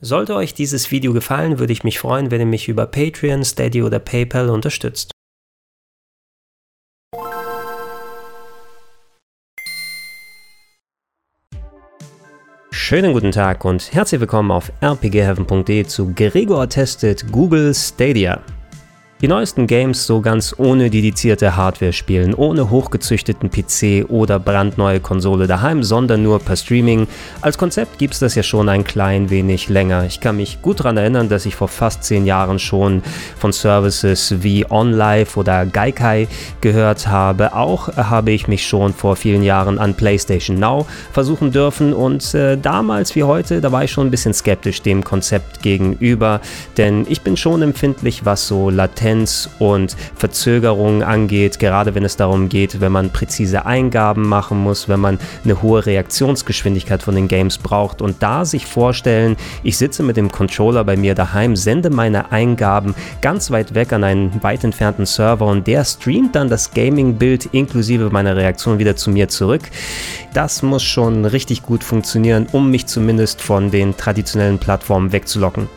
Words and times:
Sollte 0.00 0.34
euch 0.34 0.52
dieses 0.52 0.90
Video 0.90 1.14
gefallen, 1.14 1.58
würde 1.58 1.72
ich 1.72 1.82
mich 1.82 1.98
freuen, 1.98 2.30
wenn 2.30 2.40
ihr 2.40 2.46
mich 2.46 2.68
über 2.68 2.86
Patreon, 2.86 3.44
Steady 3.44 3.82
oder 3.82 3.98
PayPal 3.98 4.50
unterstützt. 4.50 5.12
Schönen 12.70 13.14
guten 13.14 13.32
Tag 13.32 13.64
und 13.64 13.92
herzlich 13.94 14.20
willkommen 14.20 14.50
auf 14.50 14.70
rpgheaven.de 14.80 15.86
zu 15.86 16.12
Gregor 16.14 16.68
testet 16.68 17.32
Google 17.32 17.74
Stadia. 17.74 18.44
Die 19.22 19.28
neuesten 19.28 19.66
Games 19.66 20.06
so 20.06 20.20
ganz 20.20 20.54
ohne 20.58 20.90
dedizierte 20.90 21.56
Hardware 21.56 21.94
spielen, 21.94 22.34
ohne 22.34 22.68
hochgezüchteten 22.68 23.50
PC 23.50 24.10
oder 24.10 24.38
brandneue 24.38 25.00
Konsole 25.00 25.46
daheim, 25.46 25.82
sondern 25.82 26.22
nur 26.22 26.38
per 26.38 26.54
Streaming. 26.54 27.06
Als 27.40 27.56
Konzept 27.56 27.98
gibt 27.98 28.12
es 28.12 28.20
das 28.20 28.34
ja 28.34 28.42
schon 28.42 28.68
ein 28.68 28.84
klein 28.84 29.30
wenig 29.30 29.70
länger. 29.70 30.04
Ich 30.04 30.20
kann 30.20 30.36
mich 30.36 30.60
gut 30.60 30.80
daran 30.80 30.98
erinnern, 30.98 31.30
dass 31.30 31.46
ich 31.46 31.54
vor 31.54 31.68
fast 31.68 32.04
zehn 32.04 32.26
Jahren 32.26 32.58
schon 32.58 33.02
von 33.38 33.54
Services 33.54 34.34
wie 34.42 34.66
OnLive 34.68 35.40
oder 35.40 35.64
Gaikai 35.64 36.28
gehört 36.60 37.08
habe. 37.08 37.54
Auch 37.54 37.96
habe 37.96 38.32
ich 38.32 38.48
mich 38.48 38.66
schon 38.66 38.92
vor 38.92 39.16
vielen 39.16 39.42
Jahren 39.42 39.78
an 39.78 39.94
PlayStation 39.94 40.58
Now 40.58 40.86
versuchen 41.10 41.52
dürfen 41.52 41.94
und 41.94 42.34
äh, 42.34 42.58
damals 42.58 43.16
wie 43.16 43.22
heute, 43.22 43.62
da 43.62 43.72
war 43.72 43.82
ich 43.82 43.92
schon 43.92 44.08
ein 44.08 44.10
bisschen 44.10 44.34
skeptisch 44.34 44.82
dem 44.82 45.02
Konzept 45.02 45.62
gegenüber, 45.62 46.42
denn 46.76 47.06
ich 47.08 47.22
bin 47.22 47.38
schon 47.38 47.62
empfindlich, 47.62 48.26
was 48.26 48.46
so 48.46 48.68
latent 48.68 49.05
Latenz 49.06 49.48
und 49.60 49.96
Verzögerungen 50.16 51.02
angeht, 51.02 51.60
gerade 51.60 51.94
wenn 51.94 52.04
es 52.04 52.16
darum 52.16 52.48
geht, 52.48 52.80
wenn 52.80 52.90
man 52.90 53.10
präzise 53.10 53.64
Eingaben 53.64 54.28
machen 54.28 54.58
muss, 54.58 54.88
wenn 54.88 54.98
man 54.98 55.18
eine 55.44 55.62
hohe 55.62 55.86
Reaktionsgeschwindigkeit 55.86 57.02
von 57.02 57.14
den 57.14 57.28
Games 57.28 57.58
braucht 57.58 58.02
und 58.02 58.20
da 58.22 58.44
sich 58.44 58.66
vorstellen, 58.66 59.36
ich 59.62 59.78
sitze 59.78 60.02
mit 60.02 60.16
dem 60.16 60.32
Controller 60.32 60.82
bei 60.82 60.96
mir 60.96 61.14
daheim, 61.14 61.54
sende 61.54 61.90
meine 61.90 62.32
Eingaben 62.32 62.94
ganz 63.20 63.50
weit 63.52 63.74
weg 63.74 63.92
an 63.92 64.02
einen 64.02 64.42
weit 64.42 64.64
entfernten 64.64 65.06
Server 65.06 65.46
und 65.46 65.68
der 65.68 65.84
streamt 65.84 66.34
dann 66.34 66.48
das 66.48 66.72
Gaming-Bild 66.72 67.46
inklusive 67.52 68.10
meiner 68.10 68.36
Reaktion 68.36 68.80
wieder 68.80 68.96
zu 68.96 69.10
mir 69.10 69.28
zurück. 69.28 69.62
Das 70.34 70.62
muss 70.62 70.82
schon 70.82 71.24
richtig 71.24 71.62
gut 71.62 71.84
funktionieren, 71.84 72.48
um 72.50 72.70
mich 72.70 72.86
zumindest 72.86 73.40
von 73.40 73.70
den 73.70 73.96
traditionellen 73.96 74.58
Plattformen 74.58 75.12
wegzulocken. 75.12 75.68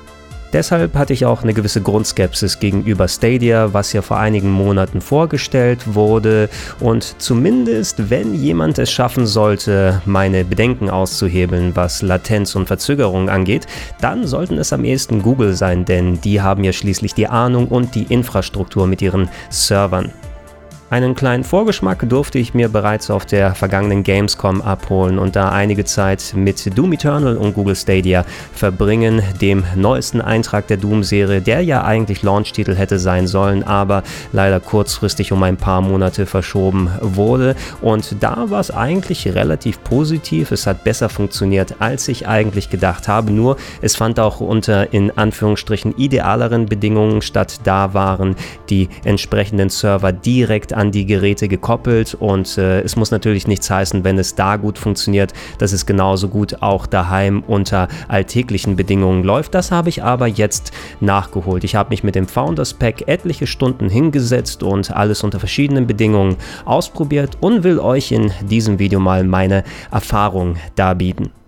Deshalb 0.52 0.96
hatte 0.96 1.14
ich 1.14 1.26
auch 1.26 1.44
eine 1.44 1.54
gewisse 1.54 1.82
Grundskepsis 1.82 2.60
gegenüber 2.60 3.08
Stadia, 3.08 3.74
was 3.74 3.94
ja 3.94 4.02
vor 4.02 4.18
einigen 4.18 4.50
Monaten 4.50 5.00
vorgestellt 5.00 5.94
wurde. 5.94 6.50
Und 6.80 7.16
zumindest, 7.20 8.10
wenn 8.10 8.34
jemand 8.34 8.80
es 8.80 8.92
schaffen 8.92 9.28
sollte, 9.28 10.02
meine 10.06 10.44
Bedenken 10.44 10.90
auszuhebeln, 10.90 11.76
was 11.76 12.02
Latenz 12.02 12.56
und 12.56 12.68
Verzögerung 12.68 13.30
angeht, 13.30 13.68
dann 14.02 14.26
sollten 14.26 14.58
es 14.58 14.74
am 14.74 14.86
ehesten 14.86 15.22
Google 15.22 15.54
sein, 15.54 15.86
denn 15.86 16.20
die 16.22 16.42
haben 16.42 16.64
ja 16.64 16.74
schließlich 16.74 17.14
die 17.14 17.28
Ahnung 17.28 17.68
und 17.68 17.94
die 17.94 18.04
Infrastruktur 18.04 18.88
mit 18.88 19.02
ihren 19.02 19.30
Servern. 19.50 20.12
Einen 20.92 21.14
kleinen 21.14 21.44
Vorgeschmack 21.44 22.10
durfte 22.10 22.40
ich 22.40 22.56
mir 22.56 22.68
bereits 22.68 23.12
auf 23.12 23.24
der 23.24 23.54
vergangenen 23.54 24.02
Gamescom 24.02 24.60
abholen 24.64 25.20
und 25.20 25.36
da 25.36 25.50
einige 25.50 25.86
Zeit 25.86 26.34
mit 26.36 26.76
Doom 26.76 26.94
Eternal 26.94 27.38
und 27.38 27.54
Google 27.54 27.76
Stadia 27.76 28.26
verbringen, 28.54 29.22
dem 29.40 29.64
neuesten 29.76 30.20
Eintrag 30.20 30.66
der 30.66 30.78
Doom-Serie, 30.78 31.42
der 31.42 31.62
ja 31.62 31.84
eigentlich 31.84 32.24
Launch-Titel 32.24 32.74
hätte 32.74 32.98
sein 32.98 33.28
sollen, 33.28 33.62
aber 33.62 34.02
leider 34.34 34.60
kurzfristig 34.60 35.32
um 35.32 35.44
ein 35.44 35.58
paar 35.58 35.82
Monate 35.82 36.26
verschoben 36.26 36.90
wurde. 37.02 37.56
Und 37.82 38.16
da 38.24 38.50
war 38.50 38.60
es 38.60 38.72
eigentlich 38.72 39.28
relativ 39.28 39.84
positiv. 39.84 40.52
Es 40.52 40.66
hat 40.66 40.84
besser 40.84 41.10
funktioniert, 41.10 41.76
als 41.78 42.08
ich 42.08 42.28
eigentlich 42.28 42.72
gedacht 42.72 43.08
habe. 43.08 43.32
Nur 43.32 43.58
es 43.84 43.96
fand 43.96 44.20
auch 44.20 44.40
unter 44.40 44.92
in 44.92 45.16
Anführungsstrichen 45.16 45.96
idealeren 45.98 46.66
Bedingungen 46.66 47.22
statt. 47.22 47.60
Da 47.64 47.94
waren 47.94 48.36
die 48.72 48.90
entsprechenden 49.04 49.70
Server 49.70 50.12
direkt 50.12 50.74
an 50.80 50.92
die 50.92 51.06
Geräte 51.06 51.50
gekoppelt 51.50 52.16
und 52.16 52.58
äh, 52.58 52.82
es 52.82 52.96
muss 52.96 53.12
natürlich 53.12 53.48
nichts 53.48 53.70
heißen, 53.70 54.04
wenn 54.06 54.18
es 54.18 54.36
da 54.36 54.56
gut 54.56 54.78
funktioniert, 54.78 55.34
dass 55.58 55.74
es 55.74 55.86
genauso 55.86 56.30
gut 56.30 56.62
auch 56.62 56.86
daheim 56.88 57.44
unter 57.46 57.90
alltäglichen 58.08 58.78
Bedingungen 58.78 59.24
läuft. 59.24 59.54
Das 59.54 59.72
habe 59.72 59.90
ich 59.90 60.04
aber 60.04 60.28
jetzt 60.28 60.72
nachgeholt. 61.02 61.66
Ich 61.66 61.76
habe 61.76 61.90
mich 61.90 62.04
mit 62.04 62.16
dem 62.16 62.28
Founders 62.28 62.74
Pack 62.74 63.08
etliche 63.08 63.46
Stunden 63.46 63.90
hingesetzt 63.90 64.64
und 64.64 64.92
alles 64.92 65.24
unter 65.24 65.40
verschiedenen 65.40 65.86
Bedingungen 65.86 66.38
ausprobiert 66.64 67.38
und 67.42 67.64
will 67.64 67.80
euch 67.80 68.14
in 68.14 68.32
diesem 68.50 68.80
Video 68.80 69.02
mal 69.02 69.26
meine 69.26 69.64
Erfahrung 69.92 70.56
darbieten. 70.76 71.39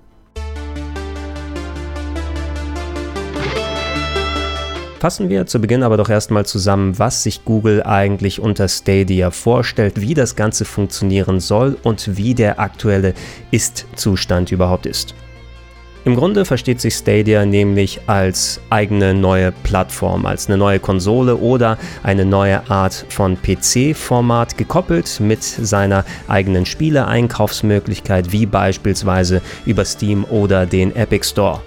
Fassen 5.02 5.30
wir 5.30 5.48
zu 5.48 5.60
Beginn 5.60 5.82
aber 5.82 5.98
doch 5.98 6.10
erstmal 6.10 6.46
zusammen, 6.46 7.00
was 7.00 7.24
sich 7.24 7.44
Google 7.44 7.82
eigentlich 7.82 8.40
unter 8.40 8.68
Stadia 8.68 9.32
vorstellt, 9.32 10.00
wie 10.00 10.14
das 10.14 10.36
Ganze 10.36 10.64
funktionieren 10.64 11.40
soll 11.40 11.76
und 11.82 12.18
wie 12.18 12.36
der 12.36 12.60
aktuelle 12.60 13.16
Ist-Zustand 13.50 14.52
überhaupt 14.52 14.86
ist. 14.86 15.16
Im 16.06 16.16
Grunde 16.16 16.46
versteht 16.46 16.80
sich 16.80 16.94
Stadia 16.94 17.48
nämlich 17.48 18.02
als 18.06 18.62
eigene 18.70 19.16
neue 19.16 19.52
Plattform, 19.64 20.28
als 20.28 20.46
eine 20.46 20.60
neue 20.60 20.80
Konsole 20.80 21.36
oder 21.36 21.80
eine 22.04 22.24
neue 22.24 22.70
Art 22.70 23.08
von 23.10 23.40
PC-Format 23.42 24.56
gekoppelt 24.56 25.20
mit 25.20 25.42
seiner 25.42 26.06
eigenen 26.28 26.68
Spiele-Einkaufsmöglichkeit, 26.68 28.32
wie 28.32 28.46
beispielsweise 28.46 29.42
über 29.66 29.84
Steam 29.84 30.26
oder 30.26 30.68
den 30.68 30.96
Epic 30.96 31.28
Store. 31.28 31.62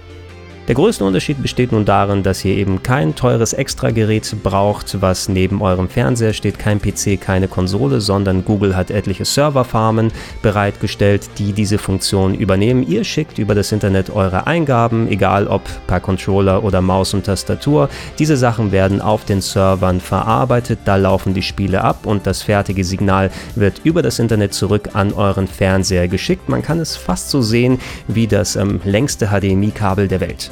Der 0.67 0.73
größte 0.73 1.05
Unterschied 1.05 1.43
besteht 1.43 1.71
nun 1.71 1.85
darin, 1.85 2.23
dass 2.23 2.43
ihr 2.43 2.55
eben 2.55 2.81
kein 2.81 3.13
teures 3.13 3.53
Extragerät 3.53 4.35
braucht, 4.41 4.99
was 4.99 5.29
neben 5.29 5.61
eurem 5.61 5.89
Fernseher 5.89 6.33
steht, 6.33 6.57
kein 6.57 6.81
PC, 6.81 7.21
keine 7.21 7.47
Konsole, 7.47 8.01
sondern 8.01 8.43
Google 8.43 8.75
hat 8.75 8.89
etliche 8.89 9.25
Serverfarmen 9.25 10.11
bereitgestellt, 10.41 11.29
die 11.37 11.53
diese 11.53 11.77
Funktion 11.77 12.33
übernehmen. 12.33 12.81
Ihr 12.87 13.03
schickt 13.03 13.37
über 13.37 13.53
das 13.53 13.71
Internet 13.71 14.09
eure 14.09 14.47
Eingaben, 14.47 15.07
egal 15.07 15.45
ob 15.45 15.61
per 15.85 15.99
Controller 15.99 16.63
oder 16.63 16.81
Maus 16.81 17.13
und 17.13 17.27
Tastatur. 17.27 17.87
Diese 18.17 18.35
Sachen 18.35 18.71
werden 18.71 19.01
auf 19.01 19.23
den 19.23 19.41
Servern 19.41 20.01
verarbeitet, 20.01 20.79
da 20.85 20.95
laufen 20.95 21.35
die 21.35 21.43
Spiele 21.43 21.83
ab 21.83 22.07
und 22.07 22.25
das 22.25 22.41
fertige 22.41 22.83
Signal 22.83 23.29
wird 23.53 23.81
über 23.83 24.01
das 24.01 24.17
Internet 24.17 24.55
zurück 24.55 24.89
an 24.93 25.13
euren 25.13 25.47
Fernseher 25.47 26.07
geschickt. 26.07 26.49
Man 26.49 26.63
kann 26.63 26.79
es 26.79 26.95
fast 26.95 27.29
so 27.29 27.43
sehen 27.43 27.77
wie 28.07 28.25
das 28.25 28.55
ähm, 28.55 28.81
längste 28.83 29.27
HDMI-Kabel 29.27 30.07
der 30.07 30.21
Welt. 30.21 30.49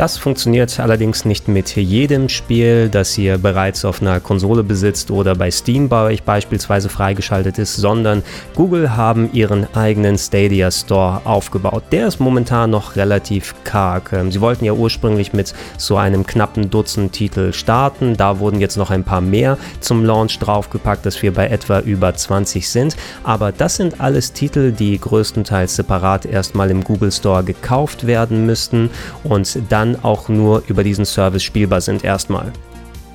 Das 0.00 0.16
funktioniert 0.16 0.80
allerdings 0.80 1.26
nicht 1.26 1.46
mit 1.46 1.76
jedem 1.76 2.30
Spiel, 2.30 2.88
das 2.88 3.18
ihr 3.18 3.36
bereits 3.36 3.84
auf 3.84 4.00
einer 4.00 4.18
Konsole 4.18 4.62
besitzt 4.62 5.10
oder 5.10 5.34
bei 5.34 5.50
Steam 5.50 5.90
bei 5.90 6.04
euch 6.04 6.22
beispielsweise 6.22 6.88
freigeschaltet 6.88 7.58
ist, 7.58 7.76
sondern 7.76 8.22
Google 8.54 8.96
haben 8.96 9.30
ihren 9.34 9.66
eigenen 9.74 10.16
Stadia 10.16 10.70
Store 10.70 11.20
aufgebaut. 11.24 11.82
Der 11.92 12.06
ist 12.06 12.18
momentan 12.18 12.70
noch 12.70 12.96
relativ 12.96 13.54
karg. 13.64 14.14
Ähm, 14.14 14.32
sie 14.32 14.40
wollten 14.40 14.64
ja 14.64 14.72
ursprünglich 14.72 15.34
mit 15.34 15.52
so 15.76 15.98
einem 15.98 16.24
knappen 16.24 16.70
Dutzend 16.70 17.12
Titel 17.12 17.52
starten. 17.52 18.16
Da 18.16 18.38
wurden 18.38 18.58
jetzt 18.58 18.78
noch 18.78 18.88
ein 18.88 19.04
paar 19.04 19.20
mehr 19.20 19.58
zum 19.80 20.06
Launch 20.06 20.38
draufgepackt, 20.38 21.04
dass 21.04 21.20
wir 21.20 21.34
bei 21.34 21.48
etwa 21.48 21.80
über 21.80 22.14
20 22.14 22.66
sind. 22.66 22.96
Aber 23.22 23.52
das 23.52 23.76
sind 23.76 24.00
alles 24.00 24.32
Titel, 24.32 24.72
die 24.72 24.98
größtenteils 24.98 25.76
separat 25.76 26.24
erstmal 26.24 26.70
im 26.70 26.84
Google 26.84 27.12
Store 27.12 27.44
gekauft 27.44 28.06
werden 28.06 28.46
müssten 28.46 28.88
und 29.24 29.58
dann 29.68 29.89
dann 29.92 30.04
auch 30.04 30.28
nur 30.28 30.62
über 30.66 30.84
diesen 30.84 31.04
Service 31.04 31.42
spielbar 31.42 31.80
sind 31.80 32.04
erstmal. 32.04 32.52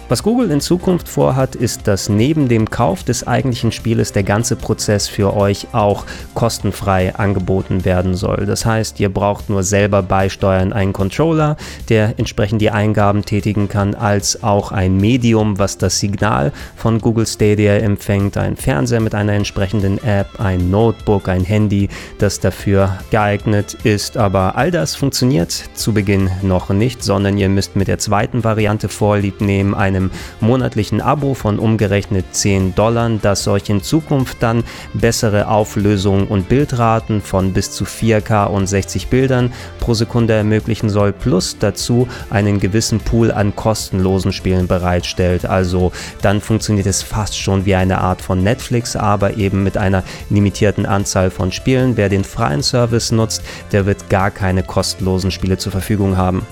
Was 0.08 0.22
Google 0.22 0.52
in 0.52 0.62
Zukunft 0.62 1.10
vorhat, 1.10 1.56
ist, 1.56 1.88
dass 1.88 2.10
neben 2.10 2.48
dem 2.48 2.70
Kauf 2.70 3.04
des 3.04 3.26
eigentlichen 3.26 3.72
Spieles 3.72 4.12
der 4.12 4.22
ganze 4.22 4.56
Prozess 4.56 5.08
für 5.08 5.36
euch 5.36 5.70
auch 5.72 6.06
kostenfrei 6.36 7.16
angeboten 7.16 7.86
werden 7.86 8.14
soll. 8.14 8.46
Das 8.46 8.68
heißt, 8.68 9.00
ihr 9.00 9.10
braucht 9.10 9.50
nur 9.50 9.64
selber 9.64 10.04
beisteuern 10.04 10.74
einen 10.74 10.94
Controller, 10.94 11.58
der 11.90 12.20
entsprechend 12.20 12.62
die 12.62 12.70
Eingaben 12.70 13.26
tätigen 13.26 13.68
kann, 13.68 13.96
als 13.96 14.44
auch 14.44 14.72
ein 14.72 14.98
Medium, 14.98 15.58
was 15.58 15.80
das 15.80 16.00
Signal 16.00 16.52
von 16.76 17.00
Google 17.02 17.26
Stadia 17.26 17.78
empfängt, 17.78 18.38
ein 18.38 18.58
Fernseher 18.58 19.00
mit 19.00 19.16
einer 19.16 19.34
entsprechenden 19.34 19.98
App, 20.04 20.40
ein 20.40 20.70
Notebook, 20.70 21.28
ein 21.30 21.44
Handy, 21.44 21.90
das 22.20 22.40
dafür 22.40 23.00
geeignet 23.10 23.76
ist. 23.84 24.18
Aber 24.18 24.56
all 24.56 24.70
das 24.70 24.94
funktioniert 24.94 25.52
zu 25.74 25.96
Beginn 25.96 26.30
noch 26.44 26.70
nicht, 26.70 27.04
sondern 27.04 27.40
ihr 27.40 27.50
müsst 27.50 27.76
mit 27.76 27.88
der 27.88 27.98
zweiten 27.98 28.44
Variante 28.44 28.88
vorlieb 28.88 29.42
nehmen, 29.42 29.74
eine 29.74 29.95
einem 29.96 30.12
monatlichen 30.40 31.02
Abo 31.02 31.34
von 31.34 31.60
umgerechnet 31.60 32.26
10 32.32 32.76
Dollar, 32.76 33.10
das 33.22 33.48
euch 33.48 33.70
in 33.70 33.82
Zukunft 33.82 34.38
dann 34.42 34.64
bessere 34.94 35.48
Auflösung 35.48 36.28
und 36.28 36.50
Bildraten 36.50 37.22
von 37.22 37.54
bis 37.54 37.72
zu 37.72 37.86
4K 37.86 38.46
und 38.48 38.68
60 38.68 39.08
Bildern 39.08 39.52
pro 39.80 39.94
Sekunde 39.94 40.34
ermöglichen 40.34 40.90
soll, 40.90 41.14
plus 41.14 41.58
dazu 41.60 42.08
einen 42.30 42.60
gewissen 42.60 43.00
Pool 43.00 43.32
an 43.32 43.56
kostenlosen 43.56 44.32
Spielen 44.32 44.68
bereitstellt. 44.68 45.46
Also 45.46 45.92
dann 46.22 46.42
funktioniert 46.42 46.88
es 46.88 47.02
fast 47.02 47.40
schon 47.40 47.66
wie 47.66 47.76
eine 47.76 48.00
Art 48.00 48.22
von 48.22 48.44
Netflix, 48.44 48.96
aber 48.96 49.38
eben 49.38 49.64
mit 49.64 49.78
einer 49.78 50.04
limitierten 50.30 50.86
Anzahl 50.86 51.30
von 51.30 51.52
Spielen. 51.52 51.98
Wer 51.98 52.10
den 52.10 52.24
freien 52.24 52.64
Service 52.64 53.12
nutzt, 53.12 53.44
der 53.72 53.86
wird 53.86 54.10
gar 54.10 54.32
keine 54.32 54.64
kostenlosen 54.64 55.32
Spiele 55.32 55.58
zur 55.58 55.72
Verfügung 55.72 56.18
haben. 56.18 56.46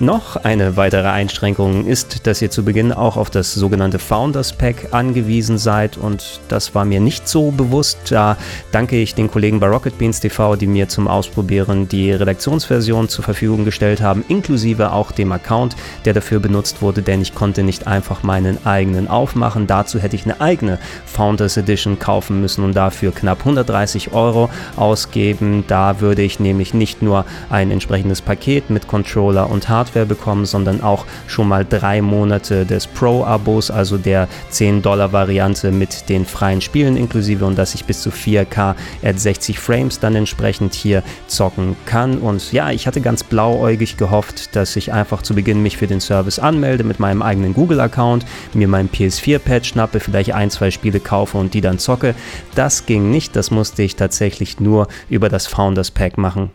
Noch 0.00 0.36
eine 0.36 0.76
weitere 0.76 1.08
Einschränkung 1.08 1.84
ist, 1.84 2.24
dass 2.28 2.40
ihr 2.40 2.52
zu 2.52 2.64
Beginn 2.64 2.92
auch 2.92 3.16
auf 3.16 3.30
das 3.30 3.52
sogenannte 3.52 3.98
Founders 3.98 4.52
Pack 4.52 4.90
angewiesen 4.92 5.58
seid 5.58 5.96
und 5.96 6.38
das 6.46 6.72
war 6.72 6.84
mir 6.84 7.00
nicht 7.00 7.28
so 7.28 7.50
bewusst. 7.50 7.98
Da 8.10 8.36
danke 8.70 8.96
ich 8.96 9.16
den 9.16 9.28
Kollegen 9.28 9.58
bei 9.58 9.66
Rocket 9.66 9.98
Beans 9.98 10.20
TV, 10.20 10.54
die 10.54 10.68
mir 10.68 10.88
zum 10.88 11.08
Ausprobieren 11.08 11.88
die 11.88 12.12
Redaktionsversion 12.12 13.08
zur 13.08 13.24
Verfügung 13.24 13.64
gestellt 13.64 14.00
haben, 14.00 14.24
inklusive 14.28 14.92
auch 14.92 15.10
dem 15.10 15.32
Account, 15.32 15.74
der 16.04 16.14
dafür 16.14 16.38
benutzt 16.38 16.80
wurde, 16.80 17.02
denn 17.02 17.20
ich 17.20 17.34
konnte 17.34 17.64
nicht 17.64 17.88
einfach 17.88 18.22
meinen 18.22 18.64
eigenen 18.64 19.08
aufmachen. 19.08 19.66
Dazu 19.66 19.98
hätte 19.98 20.14
ich 20.14 20.24
eine 20.26 20.40
eigene 20.40 20.78
Founders 21.06 21.56
Edition 21.56 21.98
kaufen 21.98 22.40
müssen 22.40 22.62
und 22.62 22.74
dafür 22.76 23.10
knapp 23.10 23.40
130 23.40 24.12
Euro 24.12 24.48
ausgeben. 24.76 25.64
Da 25.66 26.00
würde 26.00 26.22
ich 26.22 26.38
nämlich 26.38 26.72
nicht 26.72 27.02
nur 27.02 27.24
ein 27.50 27.72
entsprechendes 27.72 28.22
Paket 28.22 28.70
mit 28.70 28.86
Controller 28.86 29.50
und 29.50 29.68
Hardware 29.68 29.87
Hardware 29.88 30.06
bekommen, 30.06 30.44
sondern 30.46 30.82
auch 30.82 31.06
schon 31.26 31.48
mal 31.48 31.64
drei 31.64 32.02
Monate 32.02 32.66
des 32.66 32.86
Pro-Abos, 32.86 33.70
also 33.70 33.96
der 33.96 34.28
10-Dollar-Variante 34.52 35.70
mit 35.70 36.08
den 36.08 36.26
freien 36.26 36.60
Spielen 36.60 36.96
inklusive 36.96 37.44
und 37.44 37.56
dass 37.56 37.74
ich 37.74 37.84
bis 37.84 38.02
zu 38.02 38.10
4K 38.10 38.74
at 39.02 39.20
60 39.20 39.58
Frames 39.58 39.98
dann 39.98 40.14
entsprechend 40.14 40.74
hier 40.74 41.02
zocken 41.26 41.76
kann. 41.86 42.18
Und 42.18 42.52
ja, 42.52 42.70
ich 42.70 42.86
hatte 42.86 43.00
ganz 43.00 43.24
blauäugig 43.24 43.96
gehofft, 43.96 44.54
dass 44.54 44.76
ich 44.76 44.92
einfach 44.92 45.22
zu 45.22 45.34
Beginn 45.34 45.62
mich 45.62 45.76
für 45.76 45.86
den 45.86 46.00
Service 46.00 46.38
anmelde 46.38 46.84
mit 46.84 47.00
meinem 47.00 47.22
eigenen 47.22 47.54
Google-Account, 47.54 48.24
mir 48.54 48.68
mein 48.68 48.90
PS4-Pad 48.90 49.66
schnappe, 49.66 50.00
vielleicht 50.00 50.34
ein, 50.34 50.50
zwei 50.50 50.70
Spiele 50.70 51.00
kaufe 51.00 51.38
und 51.38 51.54
die 51.54 51.60
dann 51.60 51.78
zocke. 51.78 52.14
Das 52.54 52.86
ging 52.86 53.10
nicht, 53.10 53.36
das 53.36 53.50
musste 53.50 53.82
ich 53.82 53.96
tatsächlich 53.96 54.60
nur 54.60 54.88
über 55.08 55.28
das 55.28 55.46
Founders 55.46 55.90
Pack 55.90 56.18
machen. 56.18 56.50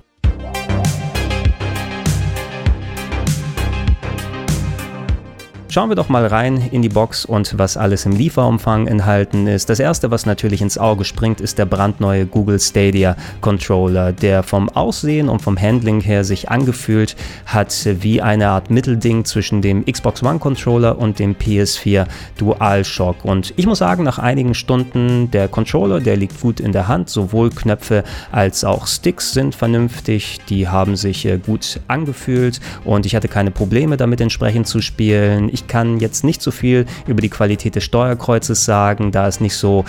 Schauen 5.74 5.90
wir 5.90 5.96
doch 5.96 6.08
mal 6.08 6.28
rein 6.28 6.70
in 6.70 6.84
die 6.84 6.90
Box 6.90 7.26
und 7.26 7.58
was 7.58 7.78
alles 7.78 8.06
im 8.06 8.12
Lieferumfang 8.12 8.86
enthalten 8.86 9.48
ist. 9.48 9.72
Das 9.72 9.80
erste, 9.80 10.12
was 10.12 10.28
natürlich 10.28 10.62
ins 10.62 10.78
Auge 10.78 11.04
springt, 11.04 11.42
ist 11.42 11.58
der 11.58 11.66
brandneue 11.66 12.28
Google 12.28 12.60
Stadia 12.60 13.16
Controller, 13.42 14.12
der 14.12 14.44
vom 14.44 14.70
Aussehen 14.70 15.30
und 15.30 15.42
vom 15.42 15.60
Handling 15.60 16.00
her 16.00 16.26
sich 16.26 16.52
angefühlt 16.52 17.16
hat 17.48 17.74
wie 18.02 18.22
eine 18.22 18.50
Art 18.50 18.70
Mittelding 18.70 19.26
zwischen 19.26 19.64
dem 19.64 19.84
Xbox 19.84 20.22
One 20.22 20.38
Controller 20.38 21.00
und 21.00 21.18
dem 21.18 21.34
PS4 21.34 22.06
DualShock. 22.38 23.26
Und 23.26 23.56
ich 23.58 23.66
muss 23.66 23.80
sagen, 23.80 24.04
nach 24.04 24.20
einigen 24.20 24.54
Stunden 24.54 25.32
der 25.32 25.48
Controller, 25.48 26.02
der 26.02 26.18
liegt 26.18 26.40
gut 26.40 26.60
in 26.60 26.72
der 26.72 26.88
Hand, 26.88 27.10
sowohl 27.10 27.50
Knöpfe 27.50 28.04
als 28.32 28.64
auch 28.64 28.86
Sticks 28.86 29.34
sind 29.34 29.56
vernünftig, 29.56 30.40
die 30.50 30.68
haben 30.68 30.96
sich 30.96 31.26
äh, 31.26 31.40
gut 31.40 31.80
angefühlt 31.88 32.60
und 32.86 33.08
ich 33.08 33.16
hatte 33.16 33.28
keine 33.28 33.50
Probleme 33.50 33.98
damit 33.98 34.22
entsprechend 34.22 34.68
zu 34.68 34.80
spielen. 34.80 35.50
Ich 35.52 35.63
ich 35.64 35.68
kann 35.68 36.00
jetzt 36.00 36.24
nicht 36.24 36.42
so 36.42 36.52
viel 36.52 36.86
über 37.08 37.22
die 37.22 37.30
Qualität 37.30 37.76
des 37.76 37.84
Steuerkreuzes 37.84 38.66
sagen, 38.66 39.12
da 39.12 39.28
es 39.28 39.40
nicht 39.40 39.56
so 39.56 39.86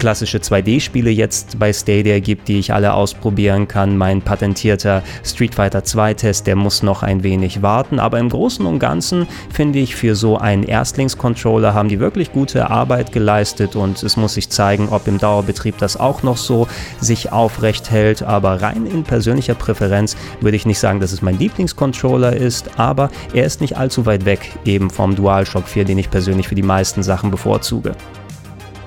klassische 0.00 0.38
2D-Spiele 0.38 1.10
jetzt 1.10 1.60
bei 1.60 1.72
Stadia 1.72 2.18
gibt, 2.18 2.48
die 2.48 2.58
ich 2.58 2.72
alle 2.72 2.94
ausprobieren 2.94 3.68
kann. 3.68 3.96
Mein 3.96 4.22
patentierter 4.22 5.04
Street 5.22 5.54
Fighter 5.54 5.80
2-Test, 5.80 6.48
der 6.48 6.56
muss 6.56 6.82
noch 6.82 7.04
ein 7.04 7.22
wenig 7.22 7.62
warten. 7.62 8.00
Aber 8.00 8.18
im 8.18 8.30
Großen 8.30 8.66
und 8.66 8.80
Ganzen 8.80 9.28
finde 9.52 9.78
ich, 9.78 9.94
für 9.94 10.16
so 10.16 10.38
einen 10.38 10.64
Erstlingscontroller 10.64 11.74
haben 11.74 11.88
die 11.88 12.00
wirklich 12.00 12.32
gute 12.32 12.70
Arbeit 12.70 13.12
geleistet 13.12 13.76
und 13.76 14.02
es 14.02 14.16
muss 14.16 14.34
sich 14.34 14.48
zeigen, 14.48 14.88
ob 14.88 15.06
im 15.06 15.18
Dauerbetrieb 15.18 15.78
das 15.78 15.98
auch 15.98 16.22
noch 16.22 16.38
so 16.38 16.66
sich 17.00 17.30
aufrecht 17.30 17.90
hält. 17.90 18.22
Aber 18.22 18.62
rein 18.62 18.86
in 18.86 19.04
persönlicher 19.04 19.54
Präferenz 19.54 20.16
würde 20.40 20.56
ich 20.56 20.66
nicht 20.66 20.78
sagen, 20.78 21.00
dass 21.00 21.12
es 21.12 21.22
mein 21.22 21.38
Lieblingscontroller 21.38 22.34
ist, 22.34 22.78
aber 22.78 23.10
er 23.34 23.44
ist 23.44 23.60
nicht 23.60 23.76
allzu 23.76 24.06
weit 24.06 24.24
weg 24.24 24.50
eben 24.64 24.88
vom 24.88 25.14
DualShock 25.14 25.68
4, 25.68 25.84
den 25.84 25.98
ich 25.98 26.10
persönlich 26.10 26.48
für 26.48 26.54
die 26.54 26.62
meisten 26.62 27.02
Sachen 27.02 27.30
bevorzuge. 27.30 27.94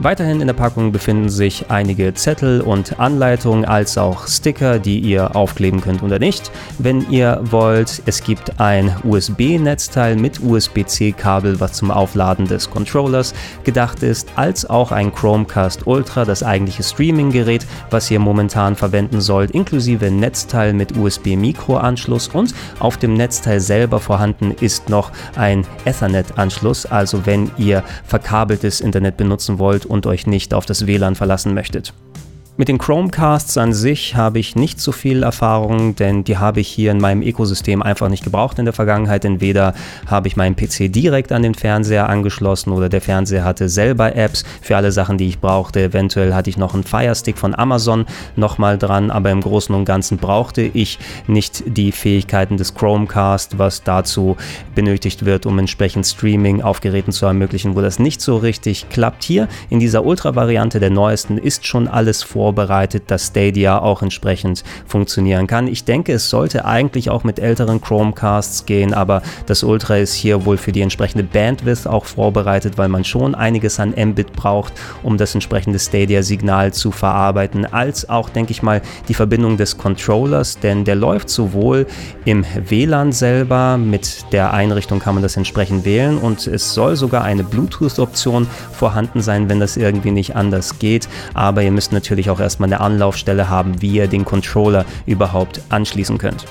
Weiterhin 0.03 0.41
in 0.41 0.47
der 0.47 0.53
Packung 0.53 0.91
befinden 0.91 1.29
sich 1.29 1.71
einige 1.71 2.13
Zettel 2.13 2.59
und 2.59 2.99
Anleitungen 2.99 3.63
als 3.63 3.97
auch 3.97 4.27
Sticker, 4.27 4.77
die 4.77 4.99
ihr 4.99 5.33
aufkleben 5.33 5.79
könnt 5.79 6.03
oder 6.03 6.19
nicht, 6.19 6.51
wenn 6.77 7.09
ihr 7.09 7.39
wollt. 7.41 8.01
Es 8.05 8.21
gibt 8.21 8.59
ein 8.59 8.93
USB-Netzteil 9.05 10.17
mit 10.17 10.41
USB-C-Kabel, 10.43 11.61
was 11.61 11.71
zum 11.71 11.89
Aufladen 11.89 12.49
des 12.49 12.69
Controllers 12.69 13.33
gedacht 13.63 14.03
ist, 14.03 14.27
als 14.35 14.69
auch 14.69 14.91
ein 14.91 15.15
Chromecast 15.15 15.87
Ultra, 15.87 16.25
das 16.25 16.43
eigentliche 16.43 16.83
Streaming-Gerät, 16.83 17.65
was 17.89 18.11
ihr 18.11 18.19
momentan 18.19 18.75
verwenden 18.75 19.21
sollt, 19.21 19.51
inklusive 19.51 20.11
Netzteil 20.11 20.73
mit 20.73 20.97
USB-Mikro-Anschluss 20.97 22.27
und 22.27 22.53
auf 22.79 22.97
dem 22.97 23.13
Netzteil 23.13 23.61
selber 23.61 24.01
vorhanden 24.01 24.53
ist 24.59 24.89
noch 24.89 25.13
ein 25.37 25.65
Ethernet-Anschluss, 25.85 26.87
also 26.87 27.25
wenn 27.25 27.49
ihr 27.57 27.85
verkabeltes 28.03 28.81
Internet 28.81 29.15
benutzen 29.15 29.59
wollt 29.59 29.92
und 29.93 30.07
euch 30.07 30.25
nicht 30.25 30.55
auf 30.55 30.65
das 30.65 30.87
WLAN 30.87 31.13
verlassen 31.13 31.53
möchtet. 31.53 31.93
Mit 32.55 32.67
den 32.67 32.77
Chromecasts 32.77 33.57
an 33.57 33.73
sich 33.73 34.15
habe 34.15 34.37
ich 34.37 34.55
nicht 34.55 34.79
so 34.79 34.91
viel 34.91 35.23
Erfahrung, 35.23 35.95
denn 35.95 36.23
die 36.23 36.37
habe 36.37 36.59
ich 36.59 36.67
hier 36.67 36.91
in 36.91 36.99
meinem 36.99 37.23
Ökosystem 37.23 37.81
einfach 37.81 38.09
nicht 38.09 38.23
gebraucht 38.23 38.59
in 38.59 38.65
der 38.65 38.75
Vergangenheit. 38.75 39.25
Entweder 39.25 39.73
habe 40.05 40.27
ich 40.27 40.35
meinen 40.35 40.55
PC 40.55 40.93
direkt 40.93 41.31
an 41.31 41.41
den 41.41 41.55
Fernseher 41.55 42.09
angeschlossen 42.09 42.71
oder 42.71 42.89
der 42.89 43.01
Fernseher 43.01 43.43
hatte 43.43 43.69
selber 43.69 44.15
Apps 44.15 44.43
für 44.61 44.77
alle 44.77 44.91
Sachen, 44.91 45.17
die 45.17 45.29
ich 45.29 45.39
brauchte. 45.39 45.81
Eventuell 45.81 46.35
hatte 46.35 46.51
ich 46.51 46.57
noch 46.57 46.75
einen 46.75 46.83
Firestick 46.83 47.39
von 47.39 47.55
Amazon 47.55 48.05
nochmal 48.35 48.77
dran, 48.77 49.09
aber 49.09 49.31
im 49.31 49.41
Großen 49.41 49.73
und 49.73 49.85
Ganzen 49.85 50.19
brauchte 50.19 50.61
ich 50.61 50.99
nicht 51.25 51.63
die 51.65 51.91
Fähigkeiten 51.91 52.57
des 52.57 52.75
Chromecast, 52.75 53.57
was 53.57 53.81
dazu 53.81 54.37
benötigt 54.75 55.25
wird, 55.25 55.47
um 55.47 55.57
entsprechend 55.57 56.05
Streaming 56.05 56.61
auf 56.61 56.81
Geräten 56.81 57.13
zu 57.13 57.25
ermöglichen, 57.25 57.75
wo 57.75 57.81
das 57.81 57.97
nicht 57.97 58.21
so 58.21 58.37
richtig 58.37 58.89
klappt. 58.89 59.23
Hier 59.23 59.47
in 59.71 59.79
dieser 59.79 60.05
Ultra-Variante 60.05 60.79
der 60.79 60.91
neuesten 60.91 61.39
ist 61.39 61.65
schon 61.65 61.87
alles 61.87 62.21
vor 62.21 62.42
vorbereitet, 62.43 63.03
dass 63.07 63.27
Stadia 63.27 63.79
auch 63.79 64.01
entsprechend 64.01 64.65
funktionieren 64.85 65.47
kann. 65.47 65.65
Ich 65.65 65.85
denke, 65.85 66.11
es 66.11 66.29
sollte 66.29 66.65
eigentlich 66.65 67.09
auch 67.09 67.23
mit 67.23 67.39
älteren 67.39 67.79
Chromecasts 67.79 68.65
gehen, 68.65 68.93
aber 68.93 69.21
das 69.45 69.63
Ultra 69.63 69.95
ist 69.95 70.13
hier 70.13 70.43
wohl 70.43 70.57
für 70.57 70.73
die 70.73 70.81
entsprechende 70.81 71.23
Bandwidth 71.23 71.87
auch 71.87 72.03
vorbereitet, 72.03 72.77
weil 72.77 72.89
man 72.89 73.05
schon 73.05 73.33
einiges 73.33 73.79
an 73.79 73.91
Mbit 73.91 74.33
braucht, 74.33 74.73
um 75.03 75.17
das 75.17 75.33
entsprechende 75.35 75.79
Stadia-Signal 75.79 76.73
zu 76.73 76.91
verarbeiten, 76.91 77.65
als 77.65 78.09
auch, 78.09 78.27
denke 78.27 78.51
ich 78.51 78.61
mal, 78.61 78.81
die 79.07 79.13
Verbindung 79.13 79.55
des 79.55 79.77
Controllers, 79.77 80.59
denn 80.59 80.83
der 80.83 80.95
läuft 80.95 81.29
sowohl 81.29 81.87
im 82.25 82.43
WLAN 82.67 83.13
selber, 83.13 83.77
mit 83.77 84.25
der 84.33 84.53
Einrichtung 84.53 84.99
kann 84.99 85.13
man 85.13 85.23
das 85.23 85.37
entsprechend 85.37 85.85
wählen 85.85 86.17
und 86.17 86.45
es 86.45 86.73
soll 86.73 86.97
sogar 86.97 87.23
eine 87.23 87.45
Bluetooth-Option 87.45 88.47
vorhanden 88.73 89.21
sein, 89.21 89.47
wenn 89.47 89.61
das 89.61 89.77
irgendwie 89.77 90.11
nicht 90.11 90.35
anders 90.35 90.77
geht, 90.77 91.07
aber 91.33 91.63
ihr 91.63 91.71
müsst 91.71 91.93
natürlich 91.93 92.29
auch 92.29 92.32
auch 92.33 92.39
erstmal 92.39 92.67
eine 92.67 92.81
Anlaufstelle 92.81 93.49
haben, 93.49 93.81
wie 93.81 93.93
ihr 93.93 94.07
den 94.07 94.25
Controller 94.25 94.85
überhaupt 95.05 95.61
anschließen 95.69 96.17
könnt. 96.17 96.45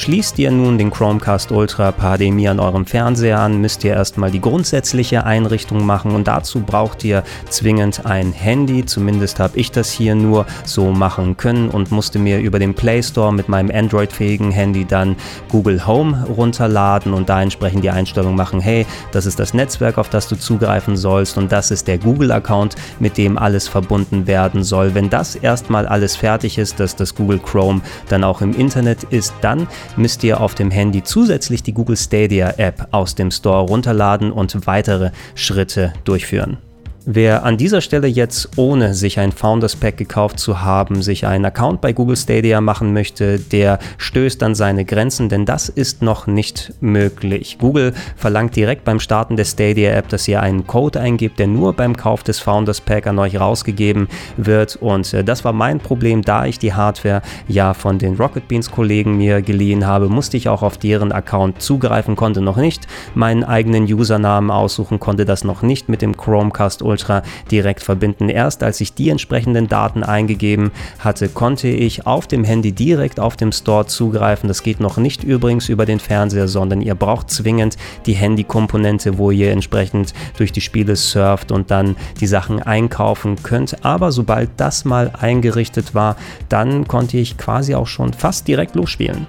Schließt 0.00 0.38
ihr 0.38 0.50
nun 0.50 0.78
den 0.78 0.90
Chromecast 0.90 1.52
Ultra 1.52 1.92
per 1.92 2.12
an 2.12 2.58
eurem 2.58 2.86
Fernseher 2.86 3.38
an, 3.38 3.60
müsst 3.60 3.84
ihr 3.84 3.92
erstmal 3.92 4.30
die 4.30 4.40
grundsätzliche 4.40 5.24
Einrichtung 5.26 5.84
machen 5.84 6.12
und 6.14 6.26
dazu 6.26 6.60
braucht 6.60 7.04
ihr 7.04 7.22
zwingend 7.50 8.06
ein 8.06 8.32
Handy. 8.32 8.86
Zumindest 8.86 9.38
habe 9.40 9.58
ich 9.58 9.70
das 9.70 9.90
hier 9.90 10.14
nur 10.14 10.46
so 10.64 10.90
machen 10.90 11.36
können 11.36 11.68
und 11.68 11.90
musste 11.90 12.18
mir 12.18 12.40
über 12.40 12.58
den 12.58 12.72
Play 12.72 13.02
Store 13.02 13.30
mit 13.30 13.50
meinem 13.50 13.70
Android-fähigen 13.70 14.50
Handy 14.50 14.86
dann 14.86 15.16
Google 15.50 15.86
Home 15.86 16.24
runterladen 16.34 17.12
und 17.12 17.28
da 17.28 17.42
entsprechend 17.42 17.84
die 17.84 17.90
Einstellung 17.90 18.34
machen, 18.34 18.58
hey, 18.58 18.86
das 19.12 19.26
ist 19.26 19.38
das 19.38 19.52
Netzwerk, 19.52 19.98
auf 19.98 20.08
das 20.08 20.28
du 20.28 20.36
zugreifen 20.36 20.96
sollst 20.96 21.36
und 21.36 21.52
das 21.52 21.70
ist 21.70 21.88
der 21.88 21.98
Google-Account, 21.98 22.74
mit 23.00 23.18
dem 23.18 23.36
alles 23.36 23.68
verbunden 23.68 24.26
werden 24.26 24.64
soll. 24.64 24.94
Wenn 24.94 25.10
das 25.10 25.36
erstmal 25.36 25.86
alles 25.86 26.16
fertig 26.16 26.56
ist, 26.56 26.80
dass 26.80 26.96
das 26.96 27.14
Google 27.14 27.38
Chrome 27.38 27.82
dann 28.08 28.24
auch 28.24 28.40
im 28.40 28.54
Internet 28.54 29.04
ist, 29.04 29.34
dann 29.42 29.68
müsst 29.96 30.24
ihr 30.24 30.40
auf 30.40 30.54
dem 30.54 30.70
Handy 30.70 31.02
zusätzlich 31.02 31.62
die 31.62 31.74
Google 31.74 31.96
Stadia 31.96 32.54
App 32.56 32.88
aus 32.90 33.14
dem 33.14 33.30
Store 33.30 33.66
runterladen 33.66 34.32
und 34.32 34.66
weitere 34.66 35.10
Schritte 35.34 35.92
durchführen. 36.04 36.58
Wer 37.06 37.44
an 37.44 37.56
dieser 37.56 37.80
Stelle 37.80 38.08
jetzt 38.08 38.58
ohne 38.58 38.92
sich 38.92 39.18
ein 39.18 39.32
Founders 39.32 39.74
Pack 39.74 39.96
gekauft 39.96 40.38
zu 40.38 40.60
haben, 40.60 41.00
sich 41.00 41.26
einen 41.26 41.46
Account 41.46 41.80
bei 41.80 41.94
Google 41.94 42.16
Stadia 42.16 42.60
machen 42.60 42.92
möchte, 42.92 43.40
der 43.40 43.78
stößt 43.96 44.42
an 44.42 44.54
seine 44.54 44.84
Grenzen, 44.84 45.30
denn 45.30 45.46
das 45.46 45.70
ist 45.70 46.02
noch 46.02 46.26
nicht 46.26 46.74
möglich. 46.82 47.56
Google 47.58 47.94
verlangt 48.16 48.54
direkt 48.54 48.84
beim 48.84 49.00
Starten 49.00 49.36
der 49.36 49.46
Stadia 49.46 49.92
App, 49.92 50.10
dass 50.10 50.28
ihr 50.28 50.42
einen 50.42 50.66
Code 50.66 51.00
eingibt, 51.00 51.38
der 51.38 51.46
nur 51.46 51.72
beim 51.72 51.96
Kauf 51.96 52.22
des 52.22 52.38
Founders 52.38 52.82
Pack 52.82 53.06
an 53.06 53.18
euch 53.18 53.40
rausgegeben 53.40 54.06
wird 54.36 54.76
und 54.76 55.14
äh, 55.14 55.24
das 55.24 55.42
war 55.42 55.54
mein 55.54 55.80
Problem, 55.80 56.20
da 56.20 56.44
ich 56.44 56.58
die 56.58 56.74
Hardware 56.74 57.22
ja 57.48 57.72
von 57.72 57.98
den 57.98 58.16
Rocket 58.16 58.46
Beans 58.46 58.70
Kollegen 58.70 59.16
mir 59.16 59.40
geliehen 59.40 59.86
habe, 59.86 60.10
musste 60.10 60.36
ich 60.36 60.50
auch 60.50 60.62
auf 60.62 60.76
deren 60.76 61.12
Account 61.12 61.62
zugreifen, 61.62 62.14
konnte 62.14 62.42
noch 62.42 62.58
nicht 62.58 62.86
meinen 63.14 63.42
eigenen 63.42 63.84
Usernamen 63.84 64.50
aussuchen, 64.50 65.00
konnte 65.00 65.24
das 65.24 65.44
noch 65.44 65.62
nicht 65.62 65.88
mit 65.88 66.02
dem 66.02 66.14
Chromecast 66.14 66.82
Ultra 66.90 67.22
direkt 67.50 67.82
verbinden. 67.82 68.28
Erst 68.28 68.62
als 68.62 68.80
ich 68.80 68.92
die 68.92 69.08
entsprechenden 69.08 69.68
Daten 69.68 70.02
eingegeben 70.02 70.70
hatte, 70.98 71.28
konnte 71.28 71.68
ich 71.68 72.06
auf 72.06 72.26
dem 72.26 72.44
Handy 72.44 72.72
direkt 72.72 73.18
auf 73.20 73.36
dem 73.36 73.52
Store 73.52 73.86
zugreifen. 73.86 74.48
Das 74.48 74.62
geht 74.62 74.80
noch 74.80 74.98
nicht 74.98 75.24
übrigens 75.24 75.68
über 75.68 75.86
den 75.86 76.00
Fernseher, 76.00 76.48
sondern 76.48 76.82
ihr 76.82 76.94
braucht 76.94 77.30
zwingend 77.30 77.76
die 78.06 78.14
Handykomponente, 78.14 79.16
wo 79.16 79.30
ihr 79.30 79.52
entsprechend 79.52 80.12
durch 80.36 80.52
die 80.52 80.60
Spiele 80.60 80.96
surft 80.96 81.52
und 81.52 81.70
dann 81.70 81.96
die 82.20 82.26
Sachen 82.26 82.62
einkaufen 82.62 83.36
könnt. 83.42 83.84
Aber 83.84 84.12
sobald 84.12 84.50
das 84.56 84.84
mal 84.84 85.12
eingerichtet 85.18 85.94
war, 85.94 86.16
dann 86.48 86.86
konnte 86.88 87.16
ich 87.16 87.38
quasi 87.38 87.74
auch 87.74 87.86
schon 87.86 88.12
fast 88.12 88.48
direkt 88.48 88.74
losspielen. 88.74 89.26